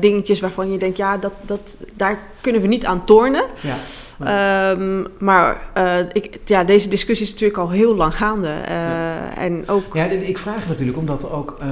[0.00, 3.44] dingetjes waarvan je denkt, ja, dat, dat, daar kunnen we niet aan tornen.
[3.60, 3.76] Ja.
[4.28, 8.48] Um, maar uh, ik, ja, deze discussie is natuurlijk al heel lang gaande.
[8.68, 9.36] Ja.
[9.36, 9.94] En ook...
[9.94, 11.68] ja, ik vraag natuurlijk omdat ook uh,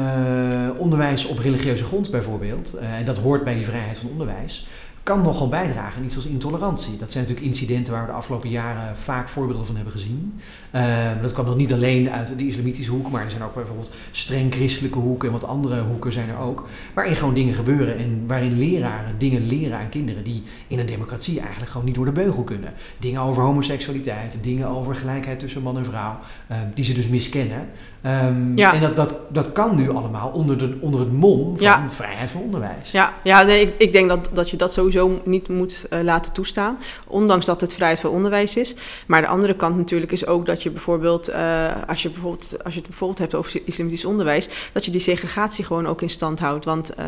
[0.77, 4.67] onderwijs op religieuze grond bijvoorbeeld, en dat hoort bij die vrijheid van onderwijs,
[5.03, 6.05] kan nogal bijdragen.
[6.05, 6.97] Iets als intolerantie.
[6.97, 10.41] Dat zijn natuurlijk incidenten waar we de afgelopen jaren vaak voorbeelden van hebben gezien.
[10.75, 10.83] Uh,
[11.23, 14.55] dat kwam nog niet alleen uit de islamitische hoek, maar er zijn ook bijvoorbeeld streng
[14.55, 16.69] christelijke hoeken en wat andere hoeken zijn er ook.
[16.95, 21.41] Waarin gewoon dingen gebeuren en waarin leraren dingen leren aan kinderen die in een democratie
[21.41, 22.73] eigenlijk gewoon niet door de beugel kunnen.
[22.99, 26.19] Dingen over homoseksualiteit, dingen over gelijkheid tussen man en vrouw,
[26.51, 27.69] uh, die ze dus miskennen.
[28.07, 28.75] Um, ja.
[28.75, 31.87] En dat, dat, dat kan nu allemaal onder, de, onder het mom van ja.
[31.91, 32.91] vrijheid van onderwijs.
[32.91, 36.33] Ja, ja nee, ik, ik denk dat, dat je dat sowieso niet moet uh, laten
[36.33, 36.79] toestaan.
[37.07, 38.75] Ondanks dat het vrijheid van onderwijs is.
[39.07, 42.75] Maar de andere kant natuurlijk is ook dat je bijvoorbeeld, uh, als, je bijvoorbeeld als
[42.75, 46.39] je het bijvoorbeeld hebt over islamitisch onderwijs, dat je die segregatie gewoon ook in stand
[46.39, 46.65] houdt.
[46.65, 47.05] Want uh,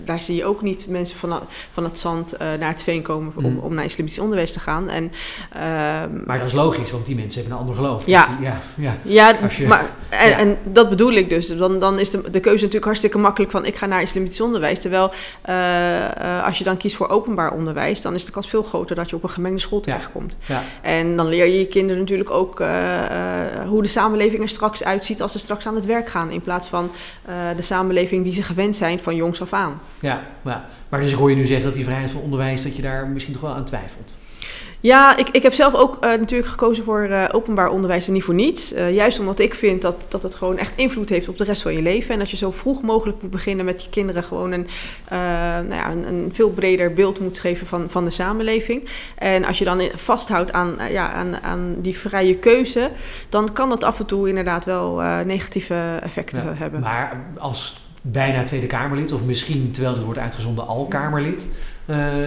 [0.00, 1.40] daar zie je ook niet mensen van,
[1.72, 3.58] van het zand naar het veen komen om, mm.
[3.58, 4.88] om naar islamitisch onderwijs te gaan.
[4.88, 5.12] En,
[6.26, 8.06] maar dat is logisch, want die mensen hebben een ander geloof.
[8.06, 8.98] Ja, dus die, ja, ja.
[9.02, 9.90] ja je, maar.
[10.08, 10.38] En, ja.
[10.38, 11.56] en dat bedoel ik dus.
[11.56, 14.80] Dan, dan is de, de keuze natuurlijk hartstikke makkelijk van ik ga naar islamitisch onderwijs.
[14.80, 15.10] Terwijl
[16.44, 19.16] als je dan kiest voor openbaar onderwijs, dan is de kans veel groter dat je
[19.16, 20.36] op een gemengde school terechtkomt.
[20.46, 20.54] Ja.
[20.54, 20.62] Ja.
[20.82, 22.91] En dan leer je je kinderen natuurlijk ook uh,
[23.66, 26.30] hoe de samenleving er straks uitziet als ze straks aan het werk gaan.
[26.30, 26.90] In plaats van
[27.56, 29.80] de samenleving die ze gewend zijn van jongs af aan.
[30.00, 33.08] Ja, maar, dus hoor je nu zeggen dat die vrijheid van onderwijs, dat je daar
[33.08, 34.18] misschien toch wel aan twijfelt.
[34.82, 38.24] Ja, ik, ik heb zelf ook uh, natuurlijk gekozen voor uh, openbaar onderwijs en niet
[38.24, 38.72] voor niets.
[38.72, 41.62] Uh, juist omdat ik vind dat, dat het gewoon echt invloed heeft op de rest
[41.62, 42.12] van je leven.
[42.12, 44.66] En dat je zo vroeg mogelijk moet beginnen met je kinderen gewoon een,
[45.68, 48.88] nou ja, een, een, veel breder beeld moet geven van, van de samenleving.
[49.14, 52.90] En als je dan vasthoudt aan, ja, aan, aan die vrije keuze,
[53.28, 56.80] dan kan dat af en toe inderdaad wel negatieve effecten ja, hebben.
[56.80, 61.48] Maar als bijna Tweede Kamerlid, of misschien terwijl het wordt uitgezonden al Kamerlid,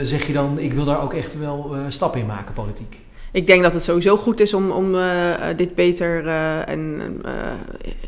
[0.03, 2.99] zeg je dan, ik wil daar ook echt wel uh, stappen in maken, politiek?
[3.31, 6.27] Ik denk dat het sowieso goed is om, om uh, dit beter
[6.67, 6.97] en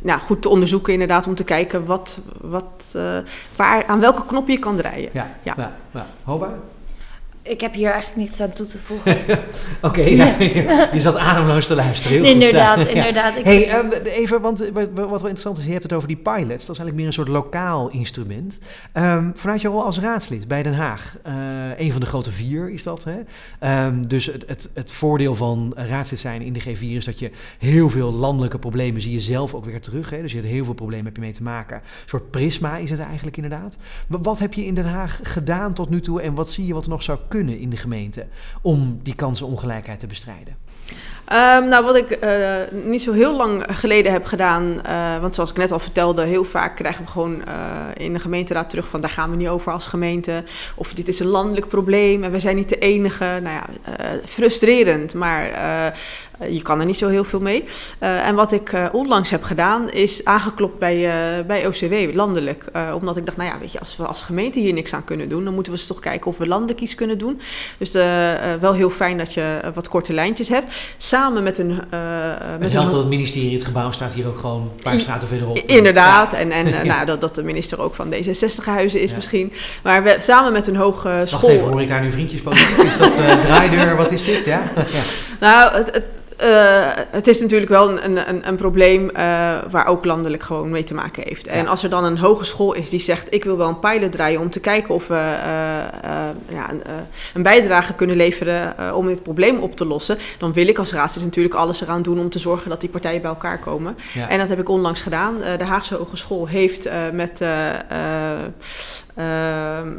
[0.03, 2.97] nou, goed te onderzoeken, inderdaad, om te kijken wat, wat,
[3.55, 5.10] waar, aan welke knop je kan draaien.
[5.13, 5.53] Ja, ja.
[5.57, 6.05] ja, ja.
[6.23, 6.53] Hoba?
[7.49, 9.17] Ik heb hier eigenlijk niets aan toe te voegen.
[9.81, 10.36] Oké, ja.
[10.93, 12.17] je zat ademloos te luisteren.
[12.21, 12.88] Heel inderdaad, goed.
[12.88, 13.33] inderdaad.
[13.43, 16.47] Hey, ehm, even, want wat wel interessant is, je hebt het over die pilots.
[16.47, 18.57] Dat is eigenlijk meer een soort lokaal instrument.
[18.91, 21.33] Ehm, vanuit je rol als raadslid bij Den Haag, eh,
[21.77, 23.03] een van de grote vier is dat.
[23.03, 23.15] Hè?
[23.60, 27.31] Ehm, dus het, het, het voordeel van raadslid zijn in de G4 is dat je
[27.57, 30.10] heel veel landelijke problemen zie je zelf ook weer terug.
[30.10, 30.21] Hè?
[30.21, 31.77] Dus je hebt heel veel problemen heb je mee te maken.
[31.77, 33.77] Een soort prisma is het eigenlijk inderdaad.
[34.07, 36.73] Wa- Wat heb je in Den Haag gedaan tot nu toe en wat zie je
[36.73, 38.28] wat er nog zou kunnen in de gemeente
[38.62, 40.56] om die kansenongelijkheid te bestrijden?
[41.26, 45.50] Ehm, nou, wat ik eh, niet zo heel lang geleden heb gedaan, eh, want zoals
[45.50, 49.02] ik net al vertelde, heel vaak krijgen we gewoon eh, in de gemeenteraad terug van
[49.02, 50.43] daar gaan we niet over als gemeente.
[50.76, 53.39] Of dit is een landelijk probleem en we zijn niet de enige.
[53.43, 53.65] Nou ja,
[54.26, 55.52] frustrerend, maar
[56.50, 57.63] je kan er niet zo heel veel mee.
[58.00, 62.65] Eh, en wat ik eh, onlangs heb gedaan, is aangeklopt bij, eh, bij OCW, landelijk.
[62.73, 65.04] Eh, omdat ik dacht, nou ja, weet je, als we als gemeente hier niks aan
[65.04, 67.41] kunnen doen, dan moeten we eens toch kijken of we landelijk iets kunnen doen.
[67.78, 70.73] Dus eh, eh, wel heel fijn dat je eh, wat korte lijntjes hebt.
[70.97, 71.71] Samen met een...
[71.71, 72.00] eh,
[72.39, 75.28] Het met helpt dat het ministerie, het gebouw staat hier ook gewoon een paar straten
[75.28, 75.58] verderop.
[75.58, 76.38] Inderdaad, Ja.
[76.38, 76.93] en, en eh, Ja.
[76.93, 79.15] nou, dat, dat de minister ook van D66-huizen is Ja.
[79.15, 79.54] misschien.
[79.84, 81.50] Maar we, samen met een hoge Wacht school...
[81.50, 82.78] even, hoor ik daar nu vriendjes politiek?
[82.78, 83.95] Is dat eh, draaideur?
[83.95, 84.45] Wat is dit?
[84.45, 84.62] Ja?
[84.76, 85.02] ja.
[85.39, 86.04] Nou, het, het,
[86.38, 89.23] eh, het is natuurlijk wel een, een, een probleem eh,
[89.69, 91.47] waar ook landelijk gewoon mee te maken heeft.
[91.47, 94.39] En als er dan een hogeschool is die zegt: Ik wil wel een pilot draaien
[94.39, 95.50] om te kijken of we eh,
[96.50, 96.82] ja, een,
[97.34, 101.23] een bijdrage kunnen leveren om dit probleem op te lossen, dan wil ik als raadslid
[101.23, 103.97] natuurlijk alles eraan doen om te zorgen dat die partijen bij elkaar komen.
[104.13, 104.30] Ja.
[104.30, 105.38] En dat heb ik onlangs gedaan.
[105.58, 107.41] De Haagse Hogeschool heeft met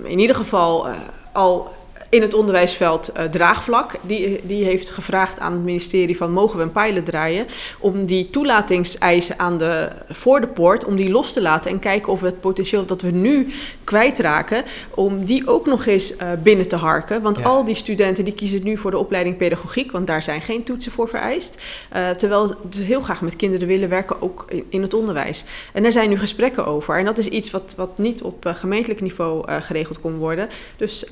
[0.04, 0.86] in ieder geval
[1.32, 1.76] al
[2.08, 3.94] in het onderwijsveld eh, draagvlak.
[4.02, 7.46] Die, die heeft gevraagd aan het ministerie van mogen we een pilot draaien
[7.78, 12.12] om die toelatingseisen aan de, voor de poort, om die los te laten en kijken
[12.12, 13.48] of we het potentieel dat we nu
[13.84, 17.22] kwijtraken, om die ook nog eens eh, binnen te harken.
[17.22, 17.42] Want Ja.
[17.44, 20.92] al die studenten die kiezen nu voor de opleiding pedagogiek, want daar zijn geen toetsen
[20.92, 21.62] voor vereist.
[21.88, 25.44] Eh, terwijl ze heel graag met kinderen willen werken, ook in, in het onderwijs.
[25.72, 26.98] En daar zijn nu gesprekken over.
[26.98, 30.48] En dat is iets wat, wat niet op gemeentelijk niveau geregeld kon worden.
[30.76, 31.04] Dus,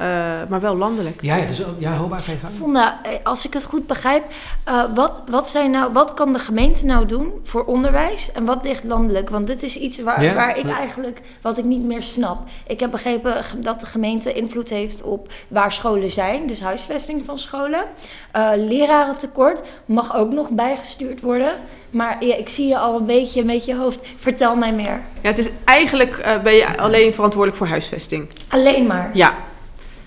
[0.49, 1.23] maar wel landelijk.
[1.23, 2.53] Ja, ja, dus, ook- ja, Hoba, ga je gang.
[2.59, 4.25] Vonda, eh, als ik het goed begrijp,
[4.65, 8.63] eh, wat, wat, zijn nou, wat kan de gemeente nou doen voor onderwijs en wat
[8.63, 9.31] ligt landelijk?
[9.31, 10.77] Want dit is iets waar, Ja, waar ik ja.
[10.79, 12.39] eigenlijk, wat ik niet meer snap.
[12.67, 17.39] Ik heb begrepen dat de gemeente invloed heeft op waar scholen zijn, dus huisvesting van
[17.39, 17.85] scholen.
[18.33, 21.53] Eh lerarentekort mag ook nog bijgestuurd worden.
[21.91, 23.99] Maar ja, ik zie je al een beetje met je hoofd.
[24.17, 25.01] Vertel mij meer.
[25.21, 28.29] Ja, het is eigenlijk eh, ben je alleen verantwoordelijk voor huisvesting.
[28.49, 29.11] Alleen maar.
[29.15, 29.35] Ja,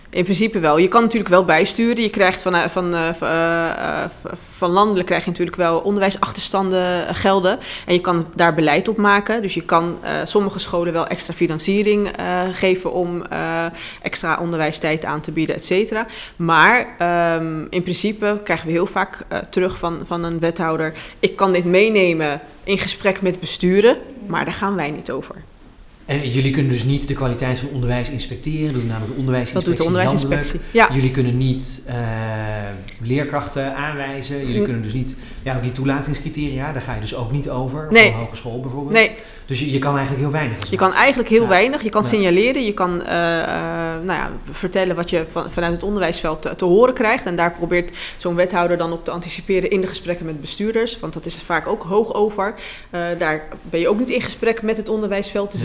[0.10, 0.78] in principe wel.
[0.78, 2.04] Je kan natuurlijk wel bijsturen.
[2.04, 4.10] Je krijgt van, eh, van, eh, eh,
[4.58, 7.60] van landelijk krijg je natuurlijk wel onderwijsachterstanden gelden.
[7.86, 9.42] En je kan daar beleid op maken.
[9.42, 12.12] Dus je kan sommige scholen wel extra financiering
[12.52, 13.24] geven om
[14.02, 16.06] extra onderwijstijd aan te bieden, et cetera.
[16.36, 20.94] Maar ehm, in principe krijgen we heel vaak terug van, van een wethouder...
[21.20, 25.36] ik kan dit meenemen in gesprek met besturen, maar daar gaan wij niet over.
[26.10, 28.66] En jullie kunnen dus niet de kwaliteit van onderwijs inspecteren.
[28.66, 30.60] Dat doet namelijk de Dat onderwijsinspectie doet de onderwijsinspectie.
[30.72, 30.90] Ja.
[30.94, 31.96] Jullie kunnen niet eh,
[33.02, 34.40] leerkrachten aanwijzen.
[34.40, 34.64] Jullie Mm.
[34.64, 35.16] kunnen dus niet...
[35.44, 37.88] Ja, ook die toelatingscriteria, daar ga je dus ook niet over.
[37.90, 38.04] Nee.
[38.04, 38.94] Voor een hogeschool bijvoorbeeld.
[38.94, 39.12] Nee,
[39.46, 40.70] Dus je, je kan eigenlijk heel weinig.
[40.70, 41.48] Je kan eigenlijk heel Ja.
[41.48, 41.84] weinig.
[41.84, 42.08] Je kan Ja.
[42.08, 43.48] signaleren, je kan eh, eh,
[44.04, 47.26] nou ja, vertellen wat je van, vanuit het onderwijsveld te, te horen krijgt.
[47.26, 51.00] En daar probeert zo'n wethouder dan op te anticiperen in de gesprekken met bestuurders.
[51.00, 52.54] Want dat is er vaak ook hoog over.
[53.18, 55.60] Daar ben je ook niet in gesprek met het onderwijsveld Ja.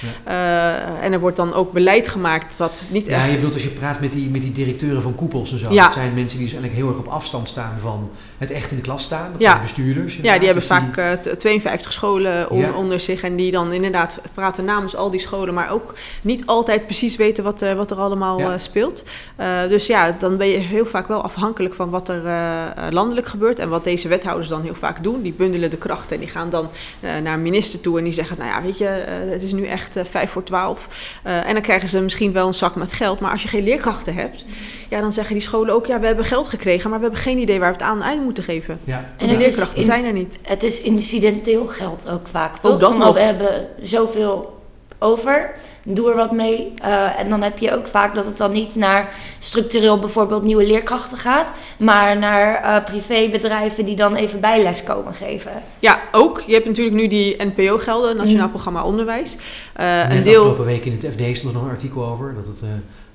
[0.00, 0.20] Zelf.
[0.24, 3.28] Eh, en er wordt dan ook beleid gemaakt wat niet Ja, echt...
[3.28, 5.72] je bedoelt als je praat met die, met die directeuren van koepels en zo.
[5.72, 5.84] Ja.
[5.84, 8.76] Dat zijn mensen die dus eigenlijk heel erg op afstand staan van het echt in
[8.76, 9.32] de klas staan.
[9.32, 9.50] Dat Ja.
[9.50, 10.14] zijn bestuurders.
[10.14, 12.72] Ja, die hebben Dus vaak eh, t- 52 scholen on- Ja.
[12.72, 16.84] onder zich en die dan inderdaad praten namens al die scholen, maar ook niet altijd
[16.84, 18.52] precies weten wat, eh, wat er allemaal Ja.
[18.52, 19.04] eh, speelt.
[19.36, 22.70] Eh, dus ja, dan ben je heel vaak wel afhankelijk van wat er eh, eh,
[22.90, 25.22] landelijk gebeurt en wat deze wethouders dan heel vaak doen.
[25.22, 26.68] Die bundelen de krachten en die gaan dan
[27.00, 29.52] eh, naar een minister toe en die zeggen, nou ja, weet je, eh, het is
[29.52, 30.86] nu echt eh, vijf voor twaalf.
[31.22, 33.64] Eh, en dan krijgen ze misschien wel een zak met geld, maar als je geen
[33.64, 34.44] leerkrachten hebt,
[34.88, 37.38] ja, dan zeggen die scholen ook, ja, we hebben geld gekregen, maar we hebben geen
[37.38, 38.78] idee waar we het aan uit moeten geven.
[38.84, 39.04] Ja.
[39.16, 40.38] En die is leerkrachten zijn er niet.
[40.42, 42.72] Het is incidenteel geld ook vaak, toch?
[42.72, 43.14] Ook dat Van, nog.
[43.14, 44.56] We hebben zoveel
[45.00, 45.50] over,
[45.84, 46.72] doe er wat mee.
[46.82, 50.66] Eh, en dan heb je ook vaak dat het dan niet naar structureel bijvoorbeeld nieuwe
[50.66, 51.46] leerkrachten gaat,
[51.78, 55.52] maar naar eh, privébedrijven die dan even bijles komen geven.
[55.78, 56.42] Ja, ook.
[56.46, 58.50] Je hebt natuurlijk nu die NPO-gelden, Nationaal Mm.
[58.50, 59.36] Programma Onderwijs.
[59.74, 60.36] Eh, Net een deel.
[60.40, 62.34] afgelopen week in het FD stond er nog een artikel over.
[62.34, 62.68] Dat het eh,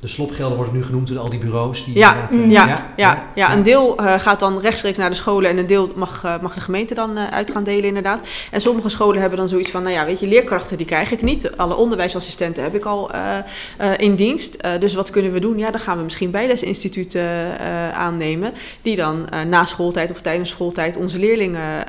[0.04, 1.86] de slopgelden worden nu genoemd door al die bureaus.
[1.86, 5.50] Die Ja, eh, ja, ja, ja, een deel uh, gaat dan rechtstreeks naar de scholen
[5.50, 8.28] en een deel mag, uh, mag de gemeente dan uh, uit gaan delen inderdaad.
[8.52, 11.22] En sommige scholen hebben dan zoiets van, nou ja, weet je, leerkrachten die krijg ik
[11.22, 11.58] niet.
[11.58, 13.12] Alle onderwijsassistenten heb ik al
[13.98, 14.58] in dienst.
[14.80, 15.58] dus wat kunnen we doen?
[15.58, 17.60] Ja, dan gaan we misschien bijlesinstituten
[17.94, 21.86] aannemen die dan na schooltijd of tijdens schooltijd onze leerlingen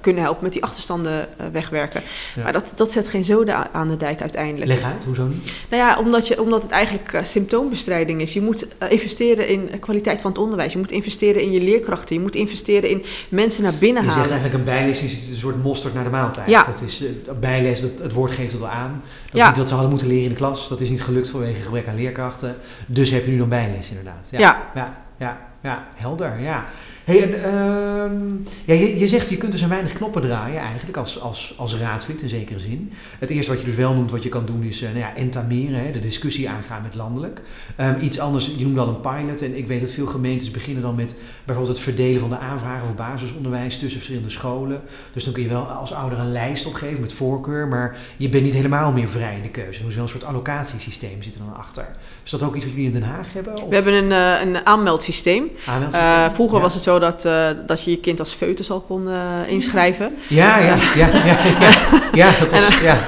[0.00, 2.02] kunnen helpen met die achterstanden wegwerken.
[2.36, 2.42] Ja.
[2.42, 4.70] Maar dat, dat zet geen zoden aan de dijk uiteindelijk.
[4.70, 5.52] Leg uit, hoezo niet?
[5.70, 6.87] Nou ja, omdat, je, omdat het eigenlijk
[7.22, 8.34] symptoombestrijding is.
[8.34, 10.72] Je moet investeren in kwaliteit van het onderwijs.
[10.72, 12.14] Je moet investeren in je leerkrachten.
[12.14, 14.22] Je moet investeren in mensen naar binnen halen.
[14.22, 16.48] Je zegt eigenlijk een bijles is een soort mosterd naar de maaltijd.
[16.48, 16.64] Ja.
[16.64, 17.08] Dat is, uh,
[17.40, 19.02] bijles, dat, het woord geeft het al aan.
[19.24, 19.42] Dat ja.
[19.42, 20.68] is niet wat ze hadden moeten leren in de klas.
[20.68, 22.56] Dat is niet gelukt vanwege gebrek aan leerkrachten.
[22.86, 24.28] Dus heb je nu dan bijles inderdaad.
[24.30, 24.38] Ja.
[24.38, 26.64] Ja, ja, ja, ja helder, ja.
[27.08, 30.96] Hey, en, uh, ja, je, je zegt je kunt dus een weinig knoppen draaien eigenlijk
[30.96, 32.92] als, als, als raadslid in zekere zin.
[33.18, 35.16] Het eerste wat je dus wel noemt wat je kan doen is uh, nou ja,
[35.16, 37.40] entameren, hè, de discussie aangaan met landelijk.
[37.80, 40.82] Um, iets anders, je noemde al een pilot en ik weet dat veel gemeentes beginnen
[40.82, 44.80] dan met bijvoorbeeld het verdelen van de aanvragen voor basisonderwijs tussen verschillende scholen.
[45.12, 48.44] Dus dan kun je wel als ouder een lijst opgeven met voorkeur, maar je bent
[48.44, 49.78] niet helemaal meer vrij in de keuze.
[49.78, 51.86] Er moet wel een soort allocatiesysteem zitten dan achter.
[52.24, 53.62] Is dat ook iets wat jullie in Den Haag hebben?
[53.62, 53.68] Of?
[53.68, 55.50] We hebben een, uh, een aanmeldsysteem.
[55.66, 56.10] aanmeldsysteem?
[56.10, 56.62] Uh, vroeger ja.
[56.62, 59.08] was het zo dat, uh, dat je je kind als foetus al kon
[59.46, 60.16] inschrijven.
[60.28, 61.70] Ja, ja, ja, ja, ja,
[62.12, 62.98] ja, dat was, ja.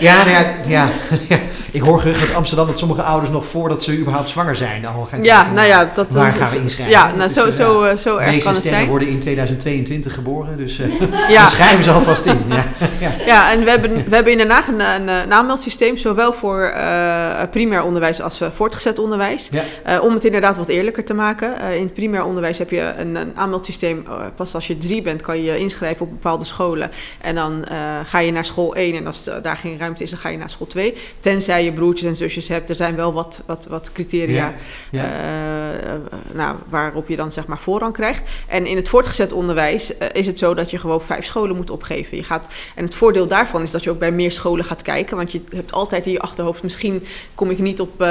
[0.00, 0.90] Ja, nou ja, ja,
[1.28, 1.38] ja.
[1.72, 5.04] Ik hoor gerucht uit Amsterdam dat sommige ouders nog voordat ze überhaupt zwanger zijn al
[5.04, 6.96] gaan Ja, kijken, nou ja, dat waar gaan we inschrijven.
[6.96, 8.88] Ja, nou, zo, zo, uh, zo erg kan het zijn.
[8.88, 10.90] worden in 2022 geboren, dus uh,
[11.28, 11.46] ja.
[11.46, 12.38] schrijven ze alvast in.
[12.48, 12.64] Ja,
[13.06, 13.12] ja.
[13.24, 16.72] ja en we hebben, we hebben in Den Haag een, een, een aanmeldsysteem, zowel voor
[16.76, 19.50] uh, primair onderwijs als voortgezet onderwijs.
[19.84, 20.00] Ja.
[20.00, 21.60] om het inderdaad wat eerlijker te maken.
[21.74, 24.06] in het primair onderwijs heb je een, een aanmeldsysteem,
[24.36, 26.90] pas als je drie bent kan je je inschrijven op bepaalde scholen.
[27.20, 27.64] En dan
[28.04, 30.50] ga je naar school 1 en als daar geen ruimte is, dan ga je naar
[30.50, 30.94] school 2.
[31.20, 32.70] Tenzij je broertjes en zusjes hebt.
[32.70, 34.54] Er zijn wel wat, wat, wat criteria
[34.90, 35.84] ja, ja.
[35.84, 36.00] Uh,
[36.32, 38.28] nou, waarop je dan zeg maar voorrang krijgt.
[38.46, 41.70] En in het voortgezet onderwijs uh, is het zo dat je gewoon vijf scholen moet
[41.70, 42.16] opgeven.
[42.16, 45.16] Je gaat, en het voordeel daarvan is dat je ook bij meer scholen gaat kijken.
[45.16, 48.08] Want je hebt altijd in je achterhoofd, misschien kom ik niet op uh,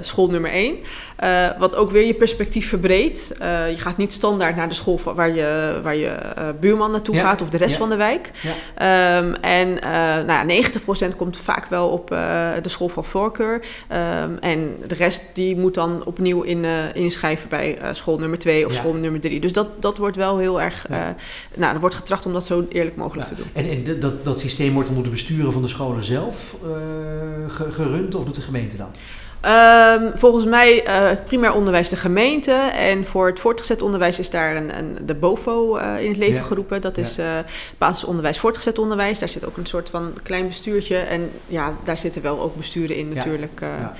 [0.00, 0.76] school nummer één.
[1.58, 3.28] Wat ook weer je perspectief verbreedt.
[3.68, 6.16] je gaat niet standaard naar de school waar je, waar je
[6.60, 7.22] buurman naartoe Ja.
[7.22, 7.78] gaat of de rest Ja.
[7.78, 8.30] van de wijk.
[8.78, 9.18] Ja.
[9.18, 9.74] Um, en
[10.26, 12.08] nou ja, 90% komt vaak wel op
[12.62, 13.54] de school van voorkeur.
[13.54, 18.72] Um, en de rest die moet dan opnieuw in, inschrijven bij school nummer 2 of
[18.72, 19.40] school nummer 3.
[19.40, 20.86] Dus dat, dat wordt wel heel erg.
[21.56, 23.46] Nou, er wordt getracht om dat zo eerlijk mogelijk te doen.
[23.52, 26.68] En, dat, dat systeem wordt dan door de besturen van de scholen zelf eh,
[27.54, 29.02] ge- gerund of doet de gemeente dat?
[29.44, 32.52] Um, volgens mij uh, het primair onderwijs de gemeente.
[32.74, 36.34] En voor het voortgezet onderwijs is daar een, een, de BOVO uh, in het leven
[36.34, 36.42] Ja.
[36.42, 36.80] geroepen.
[36.80, 37.02] Dat Ja.
[37.02, 37.38] is uh,
[37.78, 39.18] basisonderwijs, voortgezet onderwijs.
[39.18, 40.96] Daar zit ook een soort van klein bestuurtje.
[40.96, 43.60] En ja, daar zitten wel ook besturen in natuurlijk.
[43.60, 43.94] Ja.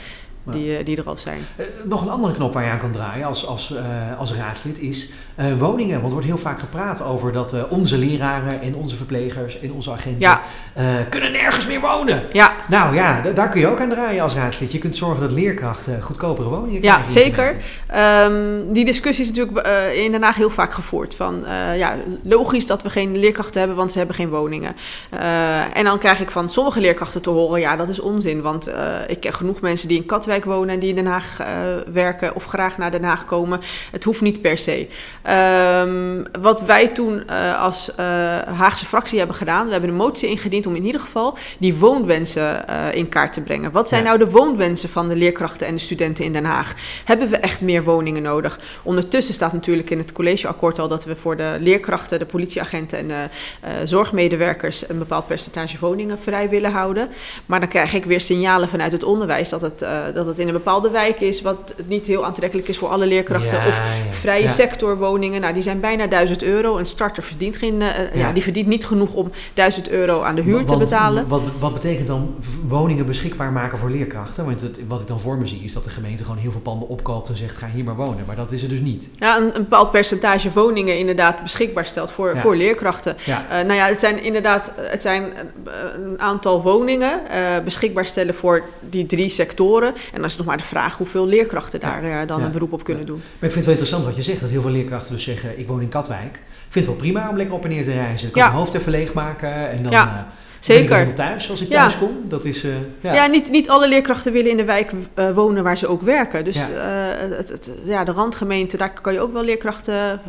[0.53, 0.59] Ja.
[0.59, 1.41] Die, uh, die er al zijn.
[1.57, 4.79] Eh, nog een andere knop waar je aan kan draaien als, als, eh, als raadslid
[4.81, 5.95] is eh, woningen.
[5.95, 9.73] Want er wordt heel vaak gepraat over dat eh, onze leraren en onze verplegers en
[9.73, 10.41] onze agenten Ja.
[10.75, 12.23] eh, kunnen nergens meer wonen.
[12.33, 14.73] Ja, Nou ja, daar kun je ook aan draaien als raadslid.
[14.73, 17.15] Je kunt zorgen dat leerkrachten goedkopere woningen Ja, krijgen.
[17.17, 17.57] in zeker.
[17.87, 21.15] Ehm, die discussie is natuurlijk eh, in Den Haag heel vaak gevoerd.
[21.15, 24.77] Van eh, ja, logisch dat we geen leerkrachten hebben, want ze hebben geen woningen.
[25.11, 28.43] Eh, en dan krijg ik van sommige leerkrachten te horen: ja, dat is onzin.
[28.43, 31.41] Want eh, ik ken genoeg mensen die in Katwijk wonen en die in Den Haag
[31.41, 31.47] eh,
[31.93, 33.61] werken of graag naar Den Haag komen.
[33.91, 34.89] Het hoeft niet per se.
[35.23, 38.07] Ehm, wat wij toen eh, als eh,
[38.39, 42.65] Haagse fractie hebben gedaan, we hebben een motie ingediend om in ieder geval die woonwensen
[42.95, 43.73] in kaart te brengen.
[43.73, 44.07] Wat zijn Ja.
[44.09, 46.75] nou de woonwensen van de leerkrachten en de studenten in Den Haag?
[47.05, 48.59] Hebben we echt meer woningen nodig?
[48.83, 53.09] Ondertussen staat natuurlijk in het collegeakkoord al dat we voor de leerkrachten, de politieagenten en
[53.09, 57.09] de zorgmedewerkers een bepaald percentage woningen vrij willen houden.
[57.47, 59.79] Maar dan krijg ik weer signalen vanuit het onderwijs dat het,
[60.15, 63.59] dat het in een bepaalde wijk is, wat niet heel aantrekkelijk is voor alle leerkrachten.
[63.59, 64.49] Ja, of vrije Ja.
[64.49, 66.77] sectorwoningen, nou die zijn bijna 1000 euro.
[66.79, 68.19] Een starter verdient, geen, eh, ja.
[68.21, 68.33] Ja.
[68.33, 71.29] die verdient niet genoeg om 1000 euro aan de huur te betalen.
[71.29, 72.35] Wat, wat betekent dan
[72.69, 74.45] woningen beschikbaar maken voor leerkrachten?
[74.45, 76.61] Want het, wat ik dan voor me zie is dat de gemeente gewoon heel veel
[76.61, 78.25] panden opkoopt en zegt ga hier maar wonen.
[78.27, 79.09] Maar dat is er dus niet.
[79.19, 82.41] Ja, een, een bepaald percentage woningen inderdaad beschikbaar stelt voor, Ja.
[82.41, 83.17] voor leerkrachten.
[83.25, 83.47] Ja.
[83.51, 88.35] Eh, nou ja, het zijn inderdaad het zijn eh, een aantal woningen eh, beschikbaar stellen
[88.35, 89.95] voor die drie sectoren.
[90.13, 92.45] En dan is het nog maar de vraag hoeveel leerkrachten daar eh, dan Ja.
[92.47, 93.17] een beroep op kunnen doen.
[93.17, 95.59] Maar ik vind het wel interessant wat je zegt, dat heel veel leerkrachten dus zeggen
[95.59, 96.35] ik woon in Katwijk.
[96.35, 98.27] Ik vind het wel prima om lekker op en neer te reizen.
[98.27, 99.93] Ik kan mijn hoofd even leegmaken en dan...
[99.93, 100.33] Ja.
[100.61, 101.01] Zeker.
[101.01, 101.81] Ik thuis als ik Ja.
[101.81, 102.11] thuis kom.
[102.29, 102.71] Dat is, eh,
[103.01, 103.15] ja.
[103.15, 106.45] Ja, niet, niet alle leerkrachten willen in de wijk eh, wonen waar ze ook werken.
[106.45, 106.69] Dus Ja.
[106.69, 110.21] eh, het, het- ja, de randgemeente, daar kan je ook wel leerkrachten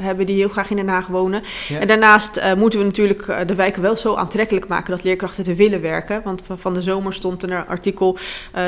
[0.00, 1.42] hebben die heel graag in Den Haag wonen.
[1.68, 1.78] Ja.
[1.78, 5.80] En daarnaast moeten we natuurlijk de wijken wel zo aantrekkelijk maken dat leerkrachten er willen
[5.80, 6.20] werken.
[6.24, 8.16] Want van, de zomer stond er een artikel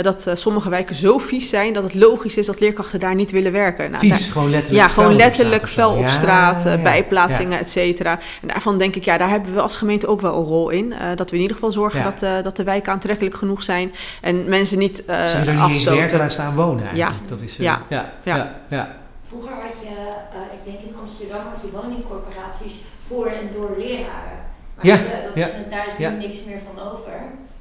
[0.02, 3.52] dat sommige wijken zo vies zijn dat het logisch is dat leerkrachten daar niet willen
[3.52, 3.90] werken.
[3.90, 4.84] Nou, Vies, daar- gewoon letterlijk.
[4.86, 8.18] ja, gewoon letterlijk vuil op straat, bijplaatsingen, et cetera.
[8.42, 10.92] En daarvan denk ik, ja, daar hebben we als gemeente ook wel een rol in.
[10.92, 12.04] Eh, dat we in ieder geval zorgen Ja.
[12.04, 15.26] dat, eh, dat de wijken aantrekkelijk genoeg zijn en mensen niet eh Ja.
[15.26, 15.98] Ze er niet eens afstoten.
[15.98, 17.14] werken, laat staan wonen eigenlijk.
[17.22, 17.28] Ja.
[17.28, 17.82] Dat is, eh, Ja.
[17.88, 18.12] ja.
[18.22, 18.60] Ja.
[18.68, 18.96] Ja.
[19.28, 24.38] Vroeger had je, eh, ik denk in Amsterdam, had je woningcorporaties voor en door leraren.
[24.74, 26.10] Maar Ja, dat, dat ja, is, daar is ja.
[26.10, 27.12] nu niks meer van over.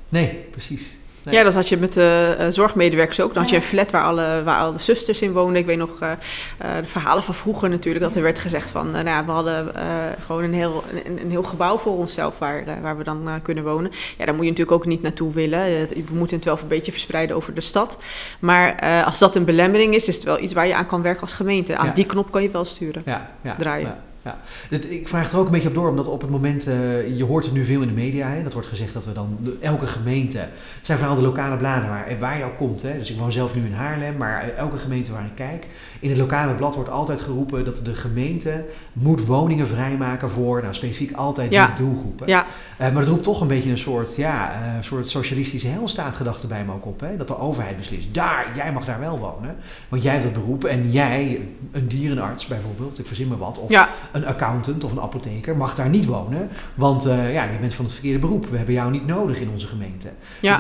[0.10, 0.98] Nee, precies.
[1.26, 1.36] Nee.
[1.36, 3.34] Ja, dat had je met de eh, zorgmedewerkers ook.
[3.34, 3.62] Dan had je Ja.
[3.62, 5.56] een flat waar alle, waar alle zusters in woonden.
[5.56, 6.18] Ik weet nog eh, eh,
[6.82, 8.06] de verhalen van vroeger natuurlijk.
[8.06, 9.72] Dat er werd gezegd van, nou ja, we hadden
[10.26, 13.92] gewoon een heel, een, een heel gebouw voor onszelf waar, waar we dan kunnen wonen.
[14.18, 15.88] Ja, daar moet je natuurlijk ook niet naartoe willen.
[15.88, 17.98] We moeten het wel een beetje verspreiden over de stad.
[18.40, 21.22] Maar als dat een belemmering is, is het wel iets waar je aan kan werken
[21.22, 21.78] als gemeente.
[21.78, 23.02] Aan die knop kan je wel sturen.
[23.06, 23.98] ja, ja, draaien.
[24.26, 24.38] Ja,
[24.90, 27.46] ik vraag er ook een beetje op door, omdat op het moment, eh, je hoort
[27.46, 30.38] het nu veel in de media, hè, dat wordt gezegd dat we dan, elke gemeente,
[30.38, 30.50] het
[30.82, 32.82] zijn vooral de lokale bladen waar, waar je ook komt.
[32.82, 35.68] Hè, dus ik woon zelf nu in Haarlem, maar elke gemeente waar ik kijk,
[36.00, 40.74] in het lokale blad wordt altijd geroepen dat de gemeente moet woningen vrijmaken voor, nou
[40.74, 41.66] specifiek altijd Ja.
[41.66, 42.28] die doelgroepen.
[42.28, 42.46] Ja,
[42.78, 46.48] Eh, maar dat roept toch een beetje een soort, ja, eh, een soort socialistische helstaatgedachte
[46.48, 47.00] bij me ook op.
[47.00, 47.18] Hè?
[47.18, 49.56] Dat de overheid beslist, daar, jij mag daar wel wonen.
[49.90, 51.42] Want jij hebt dat beroep en jij,
[51.72, 53.90] een dierenarts bijvoorbeeld, ik verzin maar wat, of ja.
[54.16, 56.50] Een accountant of een apotheker, mag daar niet wonen.
[56.76, 58.46] Want eh, ja, je bent van het verkeerde beroep.
[58.50, 60.10] We hebben jou niet nodig in onze gemeente.
[60.40, 60.60] ja.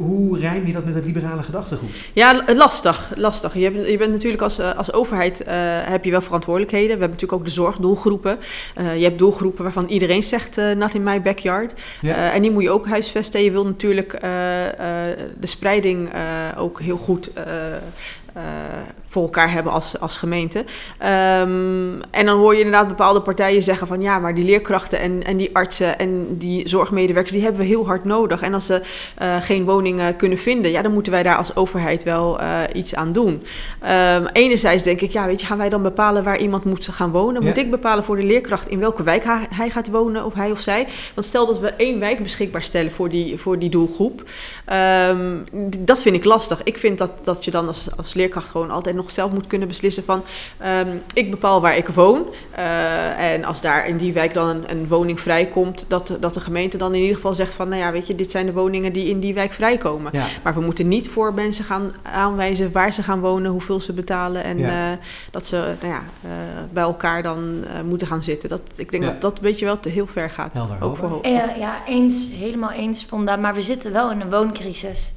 [0.00, 1.90] Hoe rijm je dat met het liberale gedachtegoed?
[2.12, 3.10] Ja, l- lastig.
[3.16, 3.54] lastig.
[3.54, 5.54] Je, bent, je bent natuurlijk als, eh, als overheid eh,
[5.84, 6.86] heb je wel verantwoordelijkheden.
[6.86, 8.38] We hebben natuurlijk ook de zorgdoelgroepen.
[8.74, 11.72] Eh, je hebt doelgroepen waarvan iedereen zegt eh not in my backyard.
[12.00, 12.14] Ja.
[12.14, 13.42] Eh, en die moet je ook huisvesten.
[13.42, 14.66] Je wil natuurlijk eh,
[15.10, 16.22] eh, de spreiding eh,
[16.56, 17.30] ook heel goed
[18.34, 18.42] eh,
[19.08, 20.64] voor elkaar hebben als, als gemeente.
[20.98, 25.24] Ehm, en dan hoor je inderdaad bepaalde partijen zeggen van ja, maar die leerkrachten en,
[25.24, 28.40] en die artsen en die zorgmedewerkers, die hebben we heel hard nodig.
[28.42, 28.82] En als ze
[29.14, 32.94] eh, geen woningen kunnen vinden, ja, dan moeten wij daar als overheid wel eh, iets
[32.94, 33.42] aan doen.
[33.80, 37.10] Ehm, enerzijds denk ik, ja, weet je, gaan wij dan bepalen waar iemand moet gaan
[37.10, 37.42] wonen?
[37.42, 37.62] Moet Ja.
[37.62, 39.24] ik bepalen voor de leerkracht in welke wijk
[39.54, 40.86] hij, gaat wonen, of hij of zij?
[41.14, 44.22] Want stel dat we één wijk beschikbaar stellen voor die, voor die doelgroep.
[44.64, 45.38] Ehm,
[45.78, 46.60] dat vind ik lastig.
[46.62, 49.68] Ik vind dat, dat je dan als, als leerkracht gewoon altijd nog zelf moet kunnen
[49.68, 50.22] beslissen van...
[50.58, 52.24] ehm, ik bepaal waar ik woon.
[52.50, 55.84] eh, en als daar in die wijk dan een, een woning vrijkomt...
[55.88, 57.68] Dat, dat de gemeente dan in ieder geval zegt van...
[57.68, 60.10] nou ja, weet je, dit zijn de woningen die in die wijk vrijkomen.
[60.14, 60.24] Ja.
[60.42, 63.50] Maar we moeten niet voor mensen gaan aanwijzen waar ze gaan wonen...
[63.50, 64.92] hoeveel ze betalen en Ja.
[64.92, 64.98] eh,
[65.30, 66.30] dat ze nou ja, eh,
[66.72, 68.48] bij elkaar dan eh, moeten gaan zitten.
[68.48, 69.10] Dat, ik denk Ja.
[69.10, 70.52] dat dat weet je wel te heel ver gaat.
[70.52, 71.28] Helder, ook voor Hoba.
[71.28, 73.36] ho- Ja, ja, eens, helemaal eens Vonda.
[73.36, 75.12] Maar we zitten wel in een wooncrisis.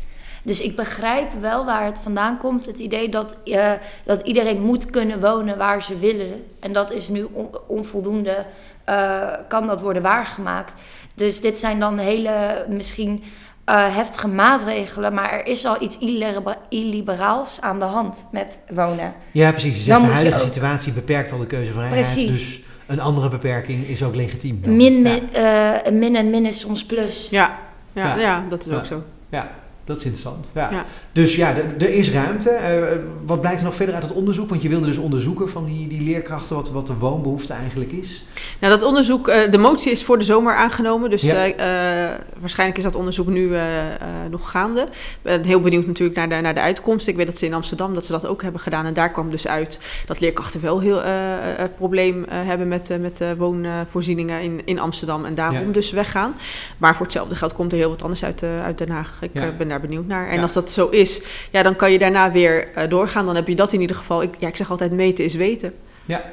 [0.48, 2.66] Dus ik begrijp wel waar het vandaan komt.
[2.66, 3.72] Het idee dat, eh,
[4.06, 6.44] dat iedereen moet kunnen wonen waar ze willen.
[6.60, 8.46] En dat is nu on- onvoldoende,
[8.84, 10.74] eh, kan dat worden waargemaakt.
[11.16, 13.24] Dus dit zijn dan hele misschien
[13.66, 15.14] eh, heftige maatregelen.
[15.14, 19.14] Maar er is al iets illibera- illiberaals aan de hand met wonen.
[19.32, 19.76] Ja, precies.
[19.78, 21.94] Je zegt de huidige situatie beperkt al de keuzevrijheid.
[22.14, 22.28] Precies.
[22.30, 24.60] Dus een andere beperking is ook legitiem.
[24.62, 24.76] dan.
[24.76, 25.00] Min, Ja.
[25.02, 27.28] min, eh, min en min is soms plus.
[27.30, 27.58] Ja,
[27.94, 28.16] ja, Ja.
[28.22, 28.44] ja.
[28.50, 28.78] dat is Ja.
[28.78, 29.04] ook zo.
[29.30, 29.48] Ja,
[29.88, 30.52] dat is interessant.
[30.54, 30.70] Ja.
[30.72, 30.86] Ja.
[31.12, 32.50] Dus ja, er- is ruimte.
[32.50, 32.84] Eh,
[33.26, 34.50] wat blijkt er nog verder uit het onderzoek?
[34.50, 38.26] Want je wilde dus onderzoeken van die, die leerkrachten wat, wat de woonbehoefte eigenlijk is.
[38.60, 41.10] Nou, dat onderzoek, eh, de motie is voor de zomer aangenomen.
[41.10, 41.34] Dus Ja.
[41.48, 44.82] eh, eh, waarschijnlijk is dat onderzoek nu eh, eh, nog gaande.
[44.82, 47.08] Ik ben heel benieuwd natuurlijk naar de, naar de uitkomst.
[47.08, 48.86] Ik weet dat ze in Amsterdam dat ze dat ook hebben gedaan.
[48.86, 52.90] En daar kwam dus uit dat leerkrachten wel heel eh eh, probleem eh, hebben met,
[52.90, 55.26] eh, met de woonvoorzieningen in, in Amsterdam.
[55.26, 55.72] En daarom Ja.
[55.72, 56.34] dus weggaan.
[56.78, 59.18] Maar voor hetzelfde geld komt er heel wat anders uit, eh, uit Den Haag.
[59.22, 59.42] Ik Ja.
[59.42, 60.28] eh, ben daar benieuwd naar.
[60.28, 60.42] En Ja.
[60.42, 61.22] als dat zo is,
[61.52, 63.26] ja, dan kan je daarna weer eh, doorgaan.
[63.26, 64.22] Dan heb je dat in ieder geval.
[64.22, 65.74] Ik, ja, ik zeg altijd meten is weten.
[66.06, 66.24] Ja,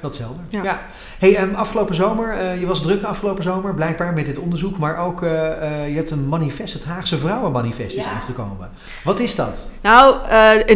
[0.00, 0.42] dat is helder.
[0.48, 0.62] Ja.
[0.62, 0.80] Ja.
[1.18, 4.78] Hey, ehm, afgelopen zomer, eh, je was druk afgelopen zomer, blijkbaar met dit onderzoek.
[4.78, 8.12] Maar ook, eh, eh, je hebt een manifest, het Haagse Vrouwenmanifest is Ja.
[8.12, 8.70] uitgekomen.
[9.04, 9.70] Wat is dat?
[9.80, 10.16] Nou,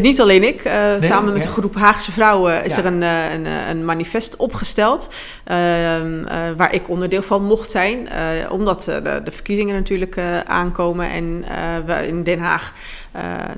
[0.01, 0.61] niet alleen ik.
[1.01, 1.49] Samen met ja.
[1.49, 2.79] een groep Haagse vrouwen is Ja.
[2.85, 5.09] er een, een, een manifest opgesteld.
[5.45, 8.09] ehm, eh, waar ik onderdeel van mocht zijn.
[8.51, 11.11] omdat de, de verkiezingen natuurlijk aankomen.
[11.11, 11.45] En
[11.87, 12.73] we in Den Haag,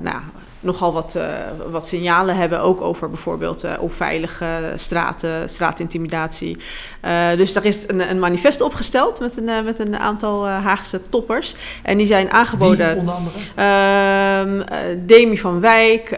[0.01, 0.19] nou,
[0.61, 1.23] nogal wat, uh,
[1.71, 6.57] wat signalen hebben, ook over bijvoorbeeld uh, onveilige straten, straatintimidatie.
[7.05, 11.55] Uh, dus daar is een, een, manifest opgesteld met een, met een aantal Haagse toppers.
[11.83, 12.87] En die zijn aangeboden.
[12.87, 13.37] Wie onder andere?
[13.55, 16.09] Ehm, Demi van Wijk,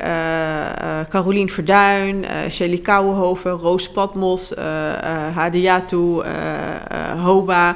[1.10, 4.54] Carolien Verduin, Shelly Kouwenhoven, Roos Patmos,
[5.34, 6.22] Hadiatu,
[7.24, 7.76] Hoba.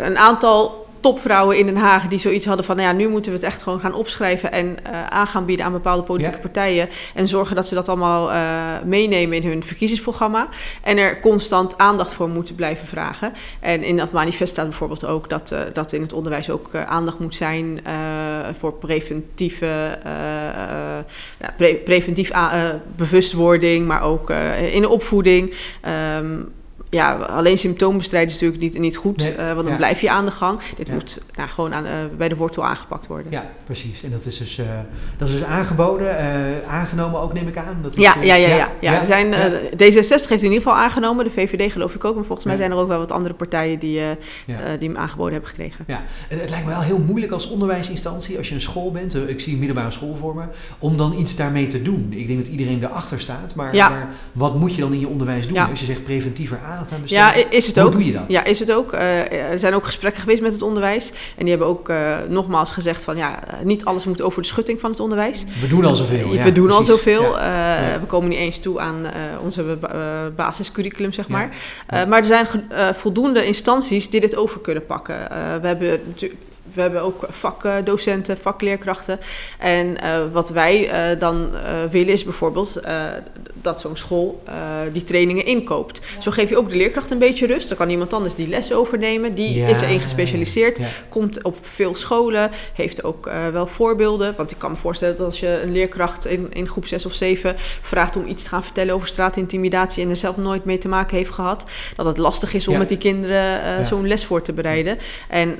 [0.00, 3.36] een aantal topvrouwen in Den Haag die zoiets hadden van, nou ja, nu moeten we
[3.36, 6.88] het echt gewoon gaan opschrijven en uh, aan gaan bieden aan bepaalde politieke partijen.
[7.14, 10.48] En zorgen dat ze dat allemaal uh, meenemen in hun verkiezingsprogramma.
[10.82, 13.32] En er constant aandacht voor moeten blijven vragen.
[13.60, 17.18] En in dat manifest staat bijvoorbeeld ook dat, uh, dat in het onderwijs ook aandacht
[17.18, 17.80] moet zijn
[18.58, 19.98] voor preventieve,
[21.56, 22.30] pre preventief
[22.96, 24.30] bewustwording, maar ook
[24.72, 25.54] in de opvoeding.
[26.18, 26.56] Um,
[26.90, 30.24] ja, alleen symptoombestrijding is natuurlijk niet, niet goed, nee, uh, want dan blijf je aan
[30.24, 30.60] de gang.
[30.76, 30.92] Dit ja.
[30.92, 33.32] moet nou, gewoon aan, uh, bij de wortel aangepakt worden.
[33.32, 34.02] Ja, precies.
[34.02, 34.66] En dat is dus, uh,
[35.16, 36.16] dat is dus aangeboden,
[36.68, 37.78] aangenomen ook, neem ik aan.
[37.82, 39.00] Dat is, ja, ja, ja, ja, ja.
[39.00, 39.34] Er zijn,
[39.72, 42.14] D66 heeft in ieder geval aangenomen, de VVD geloof ik ook.
[42.14, 44.00] Maar volgens mij zijn er ook wel wat andere partijen die,
[44.78, 45.84] die hem aangeboden hebben gekregen.
[45.86, 49.14] Ja, het, het, lijkt me wel heel moeilijk als onderwijsinstantie, als je een school bent,
[49.28, 50.42] ik zie een middelbare school voor me,
[50.78, 52.08] om dan iets daarmee te doen.
[52.10, 55.48] Ik denk dat iedereen erachter staat, maar, maar wat moet je dan in je onderwijs
[55.48, 55.58] doen?
[55.58, 57.84] Als je zegt preventiever aan ja, is het ook.
[57.84, 58.24] Hoe doe je dat?
[58.28, 58.92] Ja, is het ook.
[58.92, 61.10] Er zijn ook gesprekken geweest met het onderwijs.
[61.10, 64.80] En die hebben ook uh, nogmaals gezegd van ja, niet alles moet over de schutting
[64.80, 65.44] van het onderwijs.
[65.60, 66.32] We doen al zoveel.
[66.32, 66.90] Ja, we doen precies.
[66.90, 67.38] al zoveel.
[67.38, 67.40] Uh,
[68.00, 69.06] we komen niet eens toe aan
[69.42, 69.78] onze
[70.36, 71.56] basiscurriculum, zeg maar.
[72.08, 72.46] maar er zijn
[72.96, 75.16] voldoende instanties die dit over kunnen pakken.
[75.60, 76.40] we hebben natuurlijk
[76.74, 79.20] we hebben ook vakdocenten, vakleerkrachten.
[79.58, 82.80] En uh, wat wij uh, dan uh, willen is bijvoorbeeld
[83.52, 84.42] dat zo'n school
[84.92, 86.00] die trainingen inkoopt.
[86.14, 86.20] Ja.
[86.20, 87.68] Zo geef je ook de leerkracht een beetje rust.
[87.68, 89.34] Dan kan iemand anders die les overnemen.
[89.34, 90.78] Die ja, is erin gespecialiseerd.
[90.78, 92.50] Ja, komt op veel scholen.
[92.74, 94.34] Heeft ook wel voorbeelden.
[94.36, 97.14] Want ik kan me voorstellen dat als je een leerkracht in, in groep 6 of
[97.14, 100.88] 7 vraagt om iets te gaan vertellen over straatintimidatie en er zelf nooit mee te
[100.88, 101.64] maken heeft gehad,
[101.96, 104.98] dat het lastig is om met die kinderen zo'n les voor te bereiden.
[105.28, 105.58] En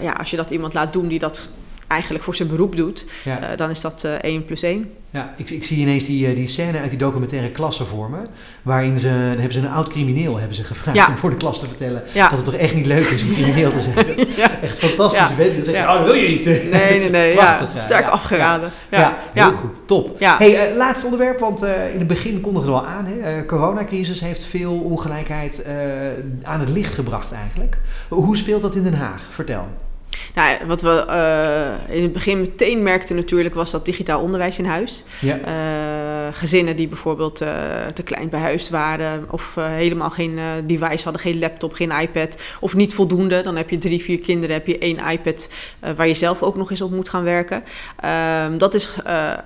[0.00, 1.50] ja, als je dat iemand laat doen die dat
[1.88, 3.50] eigenlijk voor zijn beroep doet, ja.
[3.50, 4.90] uh, dan is dat uh, 1 plus 1.
[5.10, 8.18] Ja, ik, ik zie ineens die, uh, die scène uit die documentaire klasse voor me.
[8.62, 11.08] Waarin ze, hebben ze een oud crimineel hebben ze gevraagd ja.
[11.08, 12.28] om voor de klas te vertellen ja.
[12.28, 14.06] dat het toch echt niet leuk is om crimineel te zijn.
[14.62, 15.36] Echt fantastisch.
[15.36, 16.44] Weet je, dan zeg je, oh, wil je niet.
[16.44, 17.34] Nee, nee, nee.
[17.34, 17.80] Prachtig, ja.
[17.80, 18.70] Sterk afgeraden.
[18.90, 19.76] Ja, heel goed.
[19.86, 20.20] Top.
[20.20, 23.06] Hey, uh, laatste onderwerp, want in het begin kondigde we al aan.
[23.06, 25.66] Hè, coronacrisis heeft veel ongelijkheid
[26.42, 27.78] aan het licht gebracht eigenlijk.
[28.08, 29.22] Hoe speelt dat in Den Haag?
[29.30, 29.66] Vertel.
[30.38, 34.64] Nou, wat we uh, in het begin meteen merkten natuurlijk was dat digitaal onderwijs in
[34.64, 35.04] huis.
[35.20, 35.38] Ja.
[35.38, 37.48] Uh, gezinnen die bijvoorbeeld uh,
[37.94, 42.94] te klein behuisd waren of helemaal geen device hadden, geen laptop, geen iPad of niet
[42.94, 43.40] voldoende.
[43.40, 45.48] Dan heb je drie, vier kinderen, heb je één iPad
[45.96, 47.64] waar je zelf ook nog eens op moet gaan werken.
[48.00, 48.98] Ehm, dat is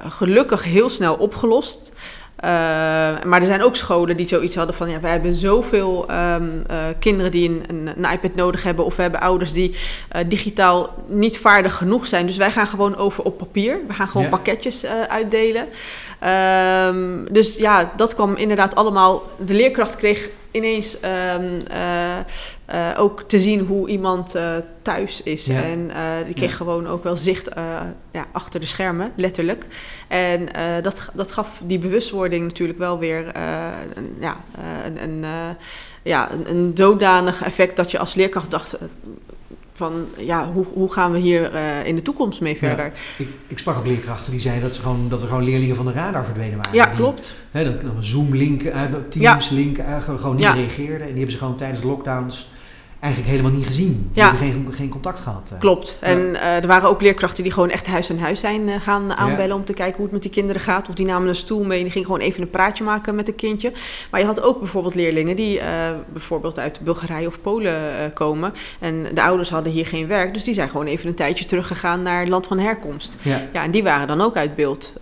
[0.08, 1.92] gelukkig heel snel opgelost.
[2.44, 2.48] Uh,
[3.24, 4.90] maar er zijn ook scholen die zoiets hadden van...
[4.90, 8.84] ja, wij hebben zoveel um, uh, kinderen die een, een, een, iPad nodig hebben...
[8.84, 12.26] of we hebben ouders die uh, digitaal niet vaardig genoeg zijn.
[12.26, 13.80] Dus wij gaan gewoon over op papier.
[13.86, 14.28] We gaan gewoon ja.
[14.28, 15.68] pakketjes uitdelen.
[16.88, 19.22] Um, dus ja, dat kwam inderdaad allemaal...
[19.38, 22.18] De leerkracht kreeg ineens um, uh,
[22.74, 25.46] uh, ook te zien hoe iemand uh, thuis is.
[25.46, 25.62] Ja.
[25.62, 25.90] En
[26.24, 26.56] die kreeg ja.
[26.56, 27.48] gewoon ook wel zicht
[28.12, 29.66] ja, achter de schermen, letterlijk.
[30.08, 30.48] En
[30.82, 33.36] dat, dat gaf die bewustwording natuurlijk wel weer
[33.94, 34.36] een, ja,
[34.84, 35.24] een, een,
[36.02, 38.76] ja, een, een zodanig effect dat je als leerkracht dacht
[39.82, 42.84] van ja, hoe, hoe gaan we hier uh, in de toekomst mee verder?
[42.84, 45.76] Ja, ik, ik, sprak ook leerkrachten die zeiden dat, ze gewoon, dat er gewoon leerlingen
[45.76, 46.74] van de radar verdwenen waren.
[46.74, 47.34] Ja, die, klopt.
[47.50, 51.00] Hè, dat Zoom-link, uh, Teams-link, uh, gewoon niet reageerden.
[51.00, 52.48] En die hebben ze gewoon tijdens lockdowns
[53.02, 54.10] eigenlijk helemaal niet gezien.
[54.12, 54.22] Ja.
[54.22, 55.50] hebben geen, geen contact gehad.
[55.52, 55.58] Uh.
[55.58, 55.96] Klopt.
[56.00, 59.12] En uh, er waren ook leerkrachten die gewoon echt huis aan huis zijn uh, gaan
[59.12, 59.54] aanbellen ja.
[59.54, 60.88] om te kijken hoe het met die kinderen gaat.
[60.88, 63.28] Of die namen een stoel mee en die gingen gewoon even een praatje maken met
[63.28, 63.72] een kindje.
[64.10, 65.60] Maar je had ook bijvoorbeeld leerlingen die
[66.12, 68.54] bijvoorbeeld uit Bulgarije of Polen komen.
[68.78, 72.02] En de ouders hadden hier geen werk, dus die zijn gewoon even een tijdje teruggegaan
[72.02, 73.16] naar het land van herkomst.
[73.22, 74.92] Ja, ja en die waren dan ook uit beeld.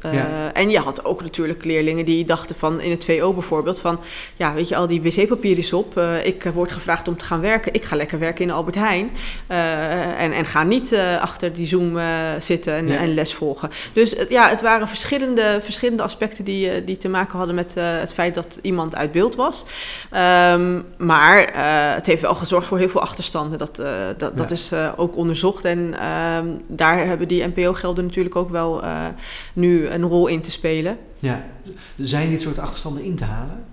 [0.53, 4.01] En je had ook natuurlijk leerlingen die dachten van in het VO bijvoorbeeld van
[4.37, 5.99] ja, weet je, al die wc-papier is op.
[6.25, 7.75] ik word gevraagd om te gaan werken.
[7.75, 9.11] Ik ga lekker werken in Albert Heijn.
[9.49, 12.97] Uh, en, en ga niet uh, achter die Zoom uh, zitten en, ja.
[12.97, 13.71] en, les volgen.
[13.93, 18.35] Dus ja, het waren verschillende, verschillende aspecten die, die te maken hadden met het feit
[18.35, 19.65] dat iemand uit beeld was.
[20.53, 21.51] Um, maar
[21.95, 23.59] het heeft wel gezorgd voor heel veel achterstanden.
[23.59, 23.85] Dat, dat,
[24.19, 24.31] ja.
[24.35, 25.65] dat is ook onderzocht.
[25.65, 25.79] En
[26.09, 28.83] um, daar hebben die NPO-gelden natuurlijk ook wel
[29.53, 30.99] nu een rol in te spelen.
[31.19, 31.45] Ja,
[31.97, 33.65] zijn dit soort achterstanden in te halen?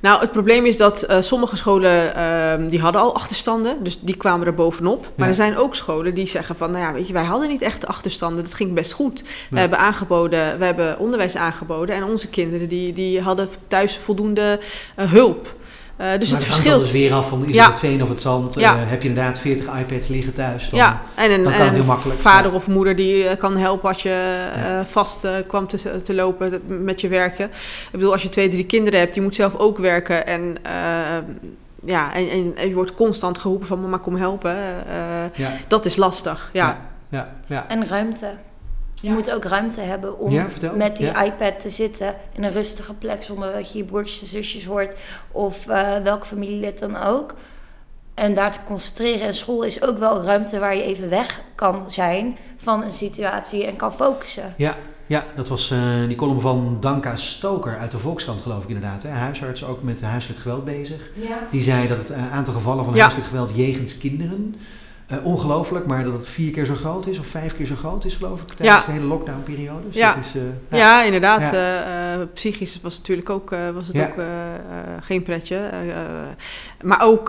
[0.00, 4.16] Nou, het probleem is dat eh, sommige scholen ehm, die hadden al achterstanden, dus die
[4.16, 5.00] kwamen er bovenop.
[5.00, 5.26] Maar Ja.
[5.26, 7.86] er zijn ook scholen die zeggen van, nou ja, weet je, wij hadden niet echt
[7.86, 9.22] achterstanden, dat ging best goed.
[9.50, 14.60] We hebben aangeboden, we hebben onderwijs aangeboden en onze kinderen die, die hadden thuis voldoende
[14.96, 15.54] eh, hulp.
[15.96, 16.80] Eh, dus maar het het verschilt.
[16.80, 17.66] dus weer af van is Ja.
[17.68, 18.54] het veen of het zand?
[18.54, 18.74] Ja.
[18.76, 20.68] Eh, heb je inderdaad 40 iPads liggen thuis?
[20.70, 22.56] Dan, ja, en een, dan kan en het heel een makkelijk, vader ja.
[22.56, 24.80] of moeder die eh, kan helpen als je Ja.
[24.80, 27.44] eh, vast eh, kwam te, te lopen met je werken.
[27.46, 30.26] Ik bedoel, als je twee, drie kinderen hebt, die moet zelf ook werken.
[30.26, 30.72] En, eh,
[31.84, 34.56] ja, en, en, en je wordt constant geroepen van mama kom helpen.
[34.86, 34.94] Eh,
[35.34, 35.50] Ja.
[35.68, 36.66] dat is lastig, ja.
[36.66, 36.78] Ja,
[37.18, 37.64] ja, ja.
[37.68, 38.26] En ruimte.
[39.06, 39.18] Je Ja.
[39.18, 40.34] moet ook ruimte hebben om
[40.76, 41.22] met die Ja.
[41.22, 44.96] iPad te zitten in een rustige plek zonder dat je je broertjes en zusjes hoort
[45.32, 47.34] of eh, welk familielid dan ook.
[48.14, 49.26] En daar te concentreren.
[49.26, 53.66] En school is ook wel ruimte waar je even weg kan zijn van een situatie
[53.66, 54.54] en kan focussen.
[54.56, 54.76] Ja,
[55.06, 59.02] ja, dat was eh, die column van Danka Stoker uit de Volkskrant, geloof ik inderdaad.
[59.02, 59.08] Hè?
[59.10, 61.10] Huisarts ook met huiselijk geweld bezig.
[61.14, 61.38] Ja.
[61.50, 63.00] Die zei dat het eh, aantal gevallen van Ja.
[63.00, 64.54] huiselijk geweld jegens kinderen
[65.06, 68.04] eh, ongelooflijk, maar dat het vier keer zo groot is of vijf keer zo groot
[68.04, 68.86] is, geloof ik, tijdens Ja.
[68.86, 69.86] de hele lockdownperiode.
[69.86, 70.16] Dus Ja.
[70.16, 70.32] is,
[70.70, 71.40] eh, Ja, inderdaad.
[71.50, 72.14] Ja.
[72.14, 74.14] eh, psychisch was natuurlijk ook, was het ook
[75.00, 75.70] geen pretje.
[76.82, 77.28] maar ook,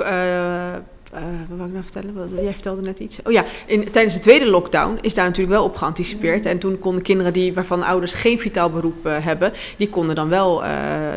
[1.11, 2.43] eh, wat wou ik nou vertellen?
[2.43, 3.19] Jij vertelde net iets.
[3.23, 6.45] Oh ja, in, tijdens de tweede lockdown is daar natuurlijk wel op geanticipeerd.
[6.45, 10.29] En toen konden kinderen die, waarvan ouders geen vitaal beroep eh, hebben, die konden dan
[10.29, 10.69] wel eh,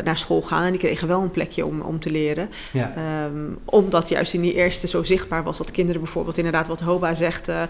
[0.03, 0.63] naar school gaan.
[0.63, 2.49] En die kregen wel een plekje om, om te leren.
[2.71, 2.93] ja.
[2.95, 3.33] Ehm,
[3.65, 7.47] omdat juist in die eerste zo zichtbaar was dat kinderen bijvoorbeeld inderdaad wat Hoba zegt,
[7.47, 7.69] eh, eh,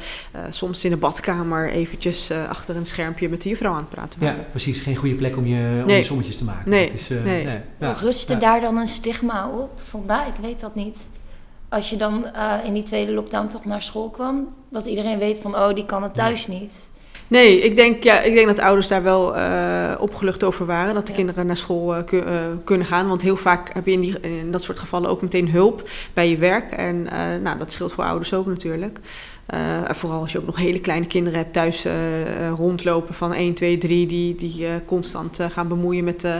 [0.49, 4.19] soms in de badkamer eventjes eh, achter een schermpje met de juffrouw aan het praten
[4.21, 4.45] ja, waren.
[4.49, 4.79] precies.
[4.79, 5.97] Geen goede plek om je, om Nee.
[5.97, 6.69] je sommetjes te maken.
[6.69, 7.47] Nee, Dat is, eh, nee.
[7.79, 7.91] ja.
[8.01, 8.39] Rustte Ja.
[8.39, 9.79] daar dan een stigma op?
[9.89, 10.97] Vandaar, ik weet dat niet.
[11.71, 15.39] Als je dan eh, in die tweede lockdown toch naar school kwam, dat iedereen weet
[15.39, 16.71] van, oh, die kan het thuis niet.
[17.27, 20.93] Nee, ik denk, ja, ik denk dat ouders daar wel eh, opgelucht over waren.
[20.93, 21.17] Dat de Ja.
[21.17, 22.23] kinderen naar school eh, ku-
[22.63, 23.07] kunnen gaan.
[23.07, 26.29] Want heel vaak heb je in, die, in dat soort gevallen ook meteen hulp bij
[26.29, 26.71] je werk.
[26.71, 27.03] En
[27.43, 28.99] nou, dat scheelt voor ouders ook natuurlijk.
[29.45, 33.33] Eh, vooral als je ook nog hele kleine kinderen hebt thuis eh, eh, rondlopen van
[33.33, 34.07] 1, 2, 3...
[34.07, 36.35] die, die eh, constant eh, gaan bemoeien met, eh,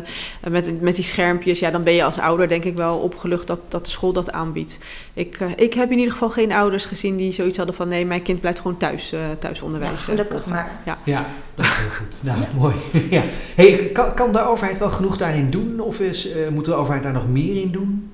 [0.50, 1.60] met, met die schermpjes.
[1.60, 4.32] Ja, dan ben je als ouder denk ik wel opgelucht dat, dat de school dat
[4.32, 4.78] aanbiedt.
[5.14, 7.88] Ik, eh, ik heb in ieder geval geen ouders gezien die zoiets hadden van...
[7.88, 10.08] nee, mijn kind blijft gewoon thuis, eh thuis onderwijs.
[10.08, 10.72] Nou, eh, gelukkig maar.
[11.06, 11.26] Ja,
[11.56, 12.16] dat is heel goed.
[12.24, 12.76] Nou, mooi.
[13.18, 13.24] ja.
[13.56, 15.80] hey, kan, kan de overheid wel genoeg daarin doen?
[15.80, 18.12] Of is, eh, moet de overheid daar nog meer in doen?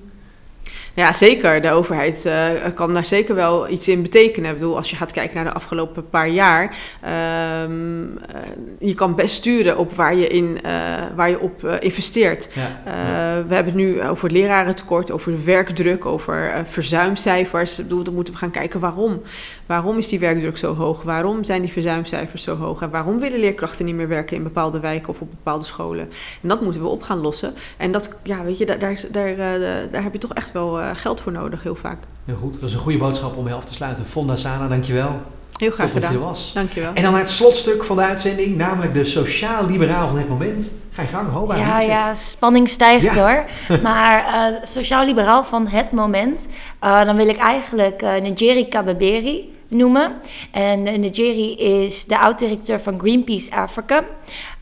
[0.98, 1.60] Ja, zeker.
[1.60, 4.50] De overheid eh, kan daar zeker wel iets in betekenen.
[4.50, 8.40] Ik bedoel, als je gaat kijken naar de afgelopen paar jaar, ehm, eh,
[8.78, 10.72] je kan best sturen op waar je, in, eh,
[11.16, 12.48] waar je op investeert.
[12.52, 12.80] Ja.
[13.48, 17.78] We hebben het nu over het lerarentekort, over de werkdruk, over verzuimcijfers.
[17.78, 19.22] Ik bedoel, dan moeten we gaan kijken waarom.
[19.66, 21.02] Waarom is die werkdruk zo hoog?
[21.02, 22.82] Waarom zijn die verzuimcijfers zo hoog?
[22.82, 26.10] En waarom willen leerkrachten niet meer werken in bepaalde wijken of op bepaalde scholen?
[26.42, 27.54] En dat moeten we op gaan lossen.
[27.76, 29.36] En dat, ja, weet je, daar, daar, daar,
[29.90, 31.98] daar heb je toch echt wel geld voor nodig, heel vaak.
[32.24, 32.60] Heel goed.
[32.60, 34.04] Dat is een goede boodschap om mee af te sluiten.
[34.06, 35.20] Fonda Sana, dankjewel.
[35.56, 36.28] Heel graag Top dat je er gedaan.
[36.28, 36.50] was.
[36.54, 36.90] Dankjewel.
[36.94, 40.72] En dan naar het slotstuk van de uitzending, namelijk de sociaal-liberaal van dit moment.
[40.92, 41.56] Ga je gang, Hoba.
[41.56, 41.84] Ja, het?
[41.86, 43.14] ja, spanning stijgt Ja.
[43.14, 43.44] hoor.
[43.82, 46.46] Maar eh, sociaal-liberaal van het moment,
[46.80, 50.16] eh, dan wil ik eigenlijk eh Njeri Kababeri noemen.
[50.50, 54.04] En uh, Njeri is de oud-directeur van Greenpeace Africa.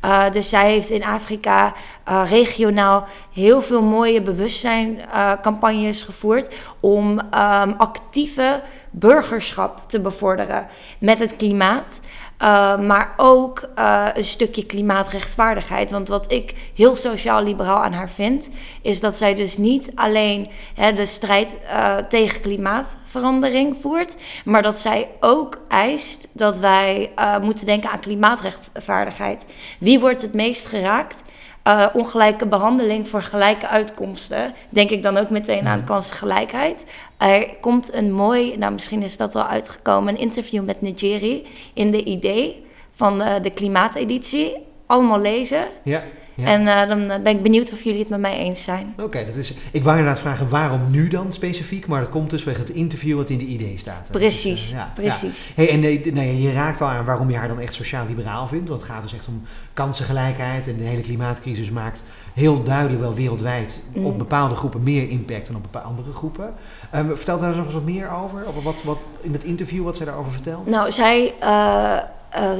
[0.04, 1.74] Uh, dus zij heeft in Afrika
[2.08, 11.36] uh, regionaal heel veel mooie bewustzijncampagnes gevoerd om um, actieve burgerschap te bevorderen met het
[11.36, 12.00] klimaat.
[12.42, 15.90] Uh, maar ook uh, een stukje klimaatrechtvaardigheid.
[15.90, 18.48] Want wat ik heel sociaal-liberaal aan haar vind,
[18.82, 24.14] is dat zij dus niet alleen hè, de strijd uh, tegen klimaatverandering voert,
[24.44, 27.10] maar dat zij ook eist dat wij
[27.42, 29.44] moeten denken aan klimaatrechtvaardigheid.
[29.78, 31.22] Wie wordt het meest geraakt?
[31.66, 34.52] Uh, ongelijke behandeling voor gelijke uitkomsten.
[34.68, 36.84] Denk ik dan ook meteen aan kansengelijkheid.
[37.16, 41.90] Er komt een mooi, nou misschien is dat al uitgekomen, een interview met Nigeri in
[41.90, 44.56] de idee van uh, de klimaateditie.
[44.86, 45.66] Allemaal lezen.
[45.82, 46.02] Ja.
[46.36, 46.46] Ja.
[46.46, 48.92] En uh, dan ben ik benieuwd of jullie het met mij eens zijn.
[48.92, 49.54] Oké, okay, dat is.
[49.70, 53.16] Ik wou inderdaad vragen waarom nu dan specifiek, maar dat komt dus weg het interview
[53.16, 54.08] wat in de idee staat.
[54.10, 55.46] Precies, dus, uh, ja, precies.
[55.46, 55.52] Ja.
[55.54, 58.68] Hey, en nee, nee, je raakt al aan waarom je haar dan echt sociaal-liberaal vindt.
[58.68, 63.14] Want het gaat dus echt om kansengelijkheid en de hele klimaatcrisis maakt heel duidelijk wel
[63.14, 64.06] wereldwijd mm.
[64.06, 66.54] op bepaalde groepen meer impact dan op bepaalde andere groepen.
[66.94, 69.96] Um, vertel daar nog eens wat meer over, over wat, wat in het interview wat
[69.96, 70.66] zij daarover vertelt.
[70.66, 71.98] Nou, zij uh,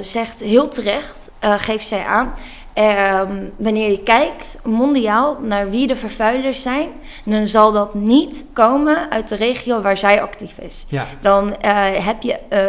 [0.01, 2.35] zegt heel terecht, geeft zij aan
[2.77, 6.89] Ehm, wanneer je kijkt mondiaal naar wie de vervuilers zijn,
[7.25, 10.85] dan zal dat niet komen uit de regio waar zij actief is.
[10.89, 11.07] Ja.
[11.21, 12.67] Dan eh, heb je uh,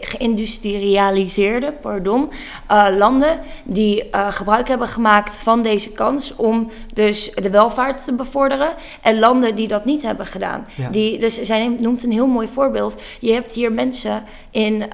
[0.00, 2.30] geïndustrialiseerde pardon,
[2.70, 8.74] uh, landen die gebruik hebben gemaakt van deze kans om dus de welvaart te bevorderen.
[9.02, 10.66] En landen die dat niet hebben gedaan.
[10.74, 10.88] Ja.
[10.88, 13.02] Die, dus zij noemt een heel mooi voorbeeld.
[13.20, 14.22] Je hebt hier mensen
[14.58, 14.88] in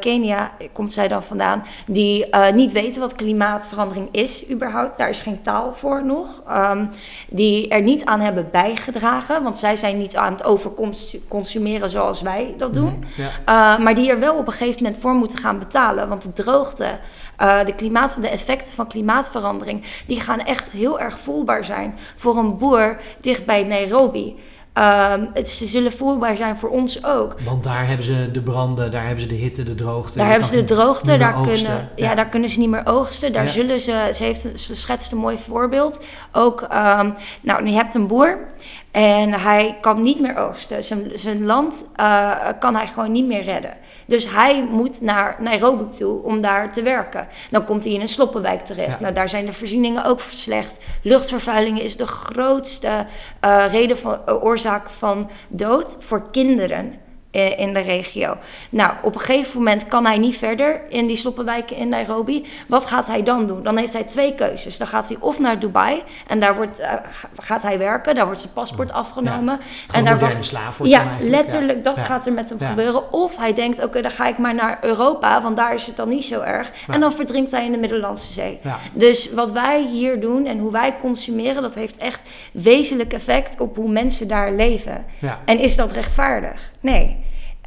[0.00, 4.98] Kenia, komt zij dan vandaan, die niet weten wat klimaatverandering is überhaupt.
[4.98, 6.42] Daar is geen taal voor nog.
[6.50, 6.90] Um,
[7.28, 12.54] die er niet aan hebben bijgedragen, want zij zijn niet aan het overconsumeren zoals wij
[12.58, 13.04] dat doen.
[13.16, 13.76] Ja.
[13.76, 16.08] Uh, maar die er wel op een gegeven moment voor moeten gaan betalen.
[16.08, 16.98] Want de droogte,
[17.38, 22.58] de, klimaat, de effecten van klimaatverandering, die gaan echt heel erg voelbaar zijn voor een
[22.58, 24.36] boer dicht bij Nairobi.
[24.78, 27.34] Um, het, ze zullen voelbaar zijn voor ons ook.
[27.44, 30.18] Want daar hebben ze de branden, daar hebben ze de hitte, de droogte.
[30.18, 31.54] Daar hebben ze de droogte, daar oogsten.
[31.54, 32.08] kunnen, ja.
[32.08, 32.14] ja.
[32.14, 33.32] daar kunnen ze niet meer oogsten.
[33.32, 33.50] Daar Ja.
[33.50, 36.04] zullen ze, ze, heeft, ze schetst een mooi voorbeeld.
[36.32, 38.38] Ook, um, nou, je hebt een boer
[38.98, 40.84] en hij kan niet meer oogsten.
[40.84, 43.74] Zijn, zijn land uh, kan hij gewoon niet meer redden.
[44.06, 47.28] Dus hij moet naar Nairobi toe om daar te werken.
[47.50, 48.90] Dan komt hij in een sloppenwijk terecht.
[48.90, 49.00] Ja.
[49.00, 50.78] Nou, daar zijn de voorzieningen ook slecht.
[51.02, 53.06] Luchtvervuiling is de grootste
[53.44, 58.36] uh, reden van, uh, oorzaak van dood voor kinderen eh, in de regio.
[58.70, 62.46] Nou, op een gegeven moment kan hij niet verder in die sloppenwijken in Nairobi.
[62.68, 63.62] Wat gaat hij dan doen?
[63.62, 64.78] Dan heeft hij twee keuzes.
[64.78, 66.92] Dan gaat hij of naar Dubai en daar wordt, uh,
[67.36, 68.14] gaat hij werken.
[68.14, 69.60] Daar wordt zijn paspoort afgenomen.
[69.88, 72.02] Gewoon en daar slaaf wordt dan Ja, letterlijk, dat Ja.
[72.02, 72.68] gaat er met hem Ja.
[72.68, 73.12] gebeuren.
[73.12, 76.08] Of hij denkt, oké, dan ga ik maar naar Europa, want daar is het dan
[76.08, 76.70] niet zo erg.
[76.86, 76.94] Ja.
[76.94, 78.58] En dan verdrinkt hij in de Middellandse Zee.
[78.62, 78.78] Ja.
[78.92, 82.20] Dus wat wij hier doen en hoe wij consumeren, dat heeft echt
[82.52, 85.04] wezenlijk effect op hoe mensen daar leven.
[85.18, 85.38] Ja.
[85.44, 86.72] En is dat rechtvaardig?
[86.80, 87.17] Nee.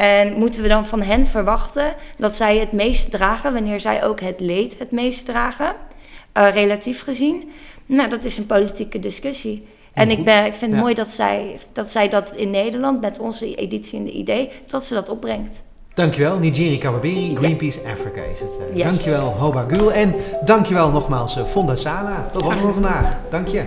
[0.02, 4.20] En moeten we dan van hen verwachten dat zij het meest dragen, wanneer zij ook
[4.20, 5.76] het leed het meest dragen,
[6.38, 7.52] uh, relatief gezien?
[7.86, 9.68] Nou, dat is een politieke discussie.
[9.94, 10.80] En ik, ben, ik vind het Ja.
[10.80, 14.86] mooi dat zij, dat zij dat in Nederland, met onze editie in de idee, dat
[14.86, 15.62] ze dat opbrengt.
[15.94, 17.38] Dankjewel, Nigeri Kawabiri, Ja.
[17.38, 18.60] Greenpeace Africa is het.
[18.70, 18.76] eh.
[18.76, 18.84] Yes.
[18.84, 19.92] Dankjewel, Hoba Gul.
[19.92, 22.26] En dankjewel nogmaals, eh, Fonda Sala.
[22.32, 23.20] Dat was het voor vandaag.
[23.30, 23.64] Dank je.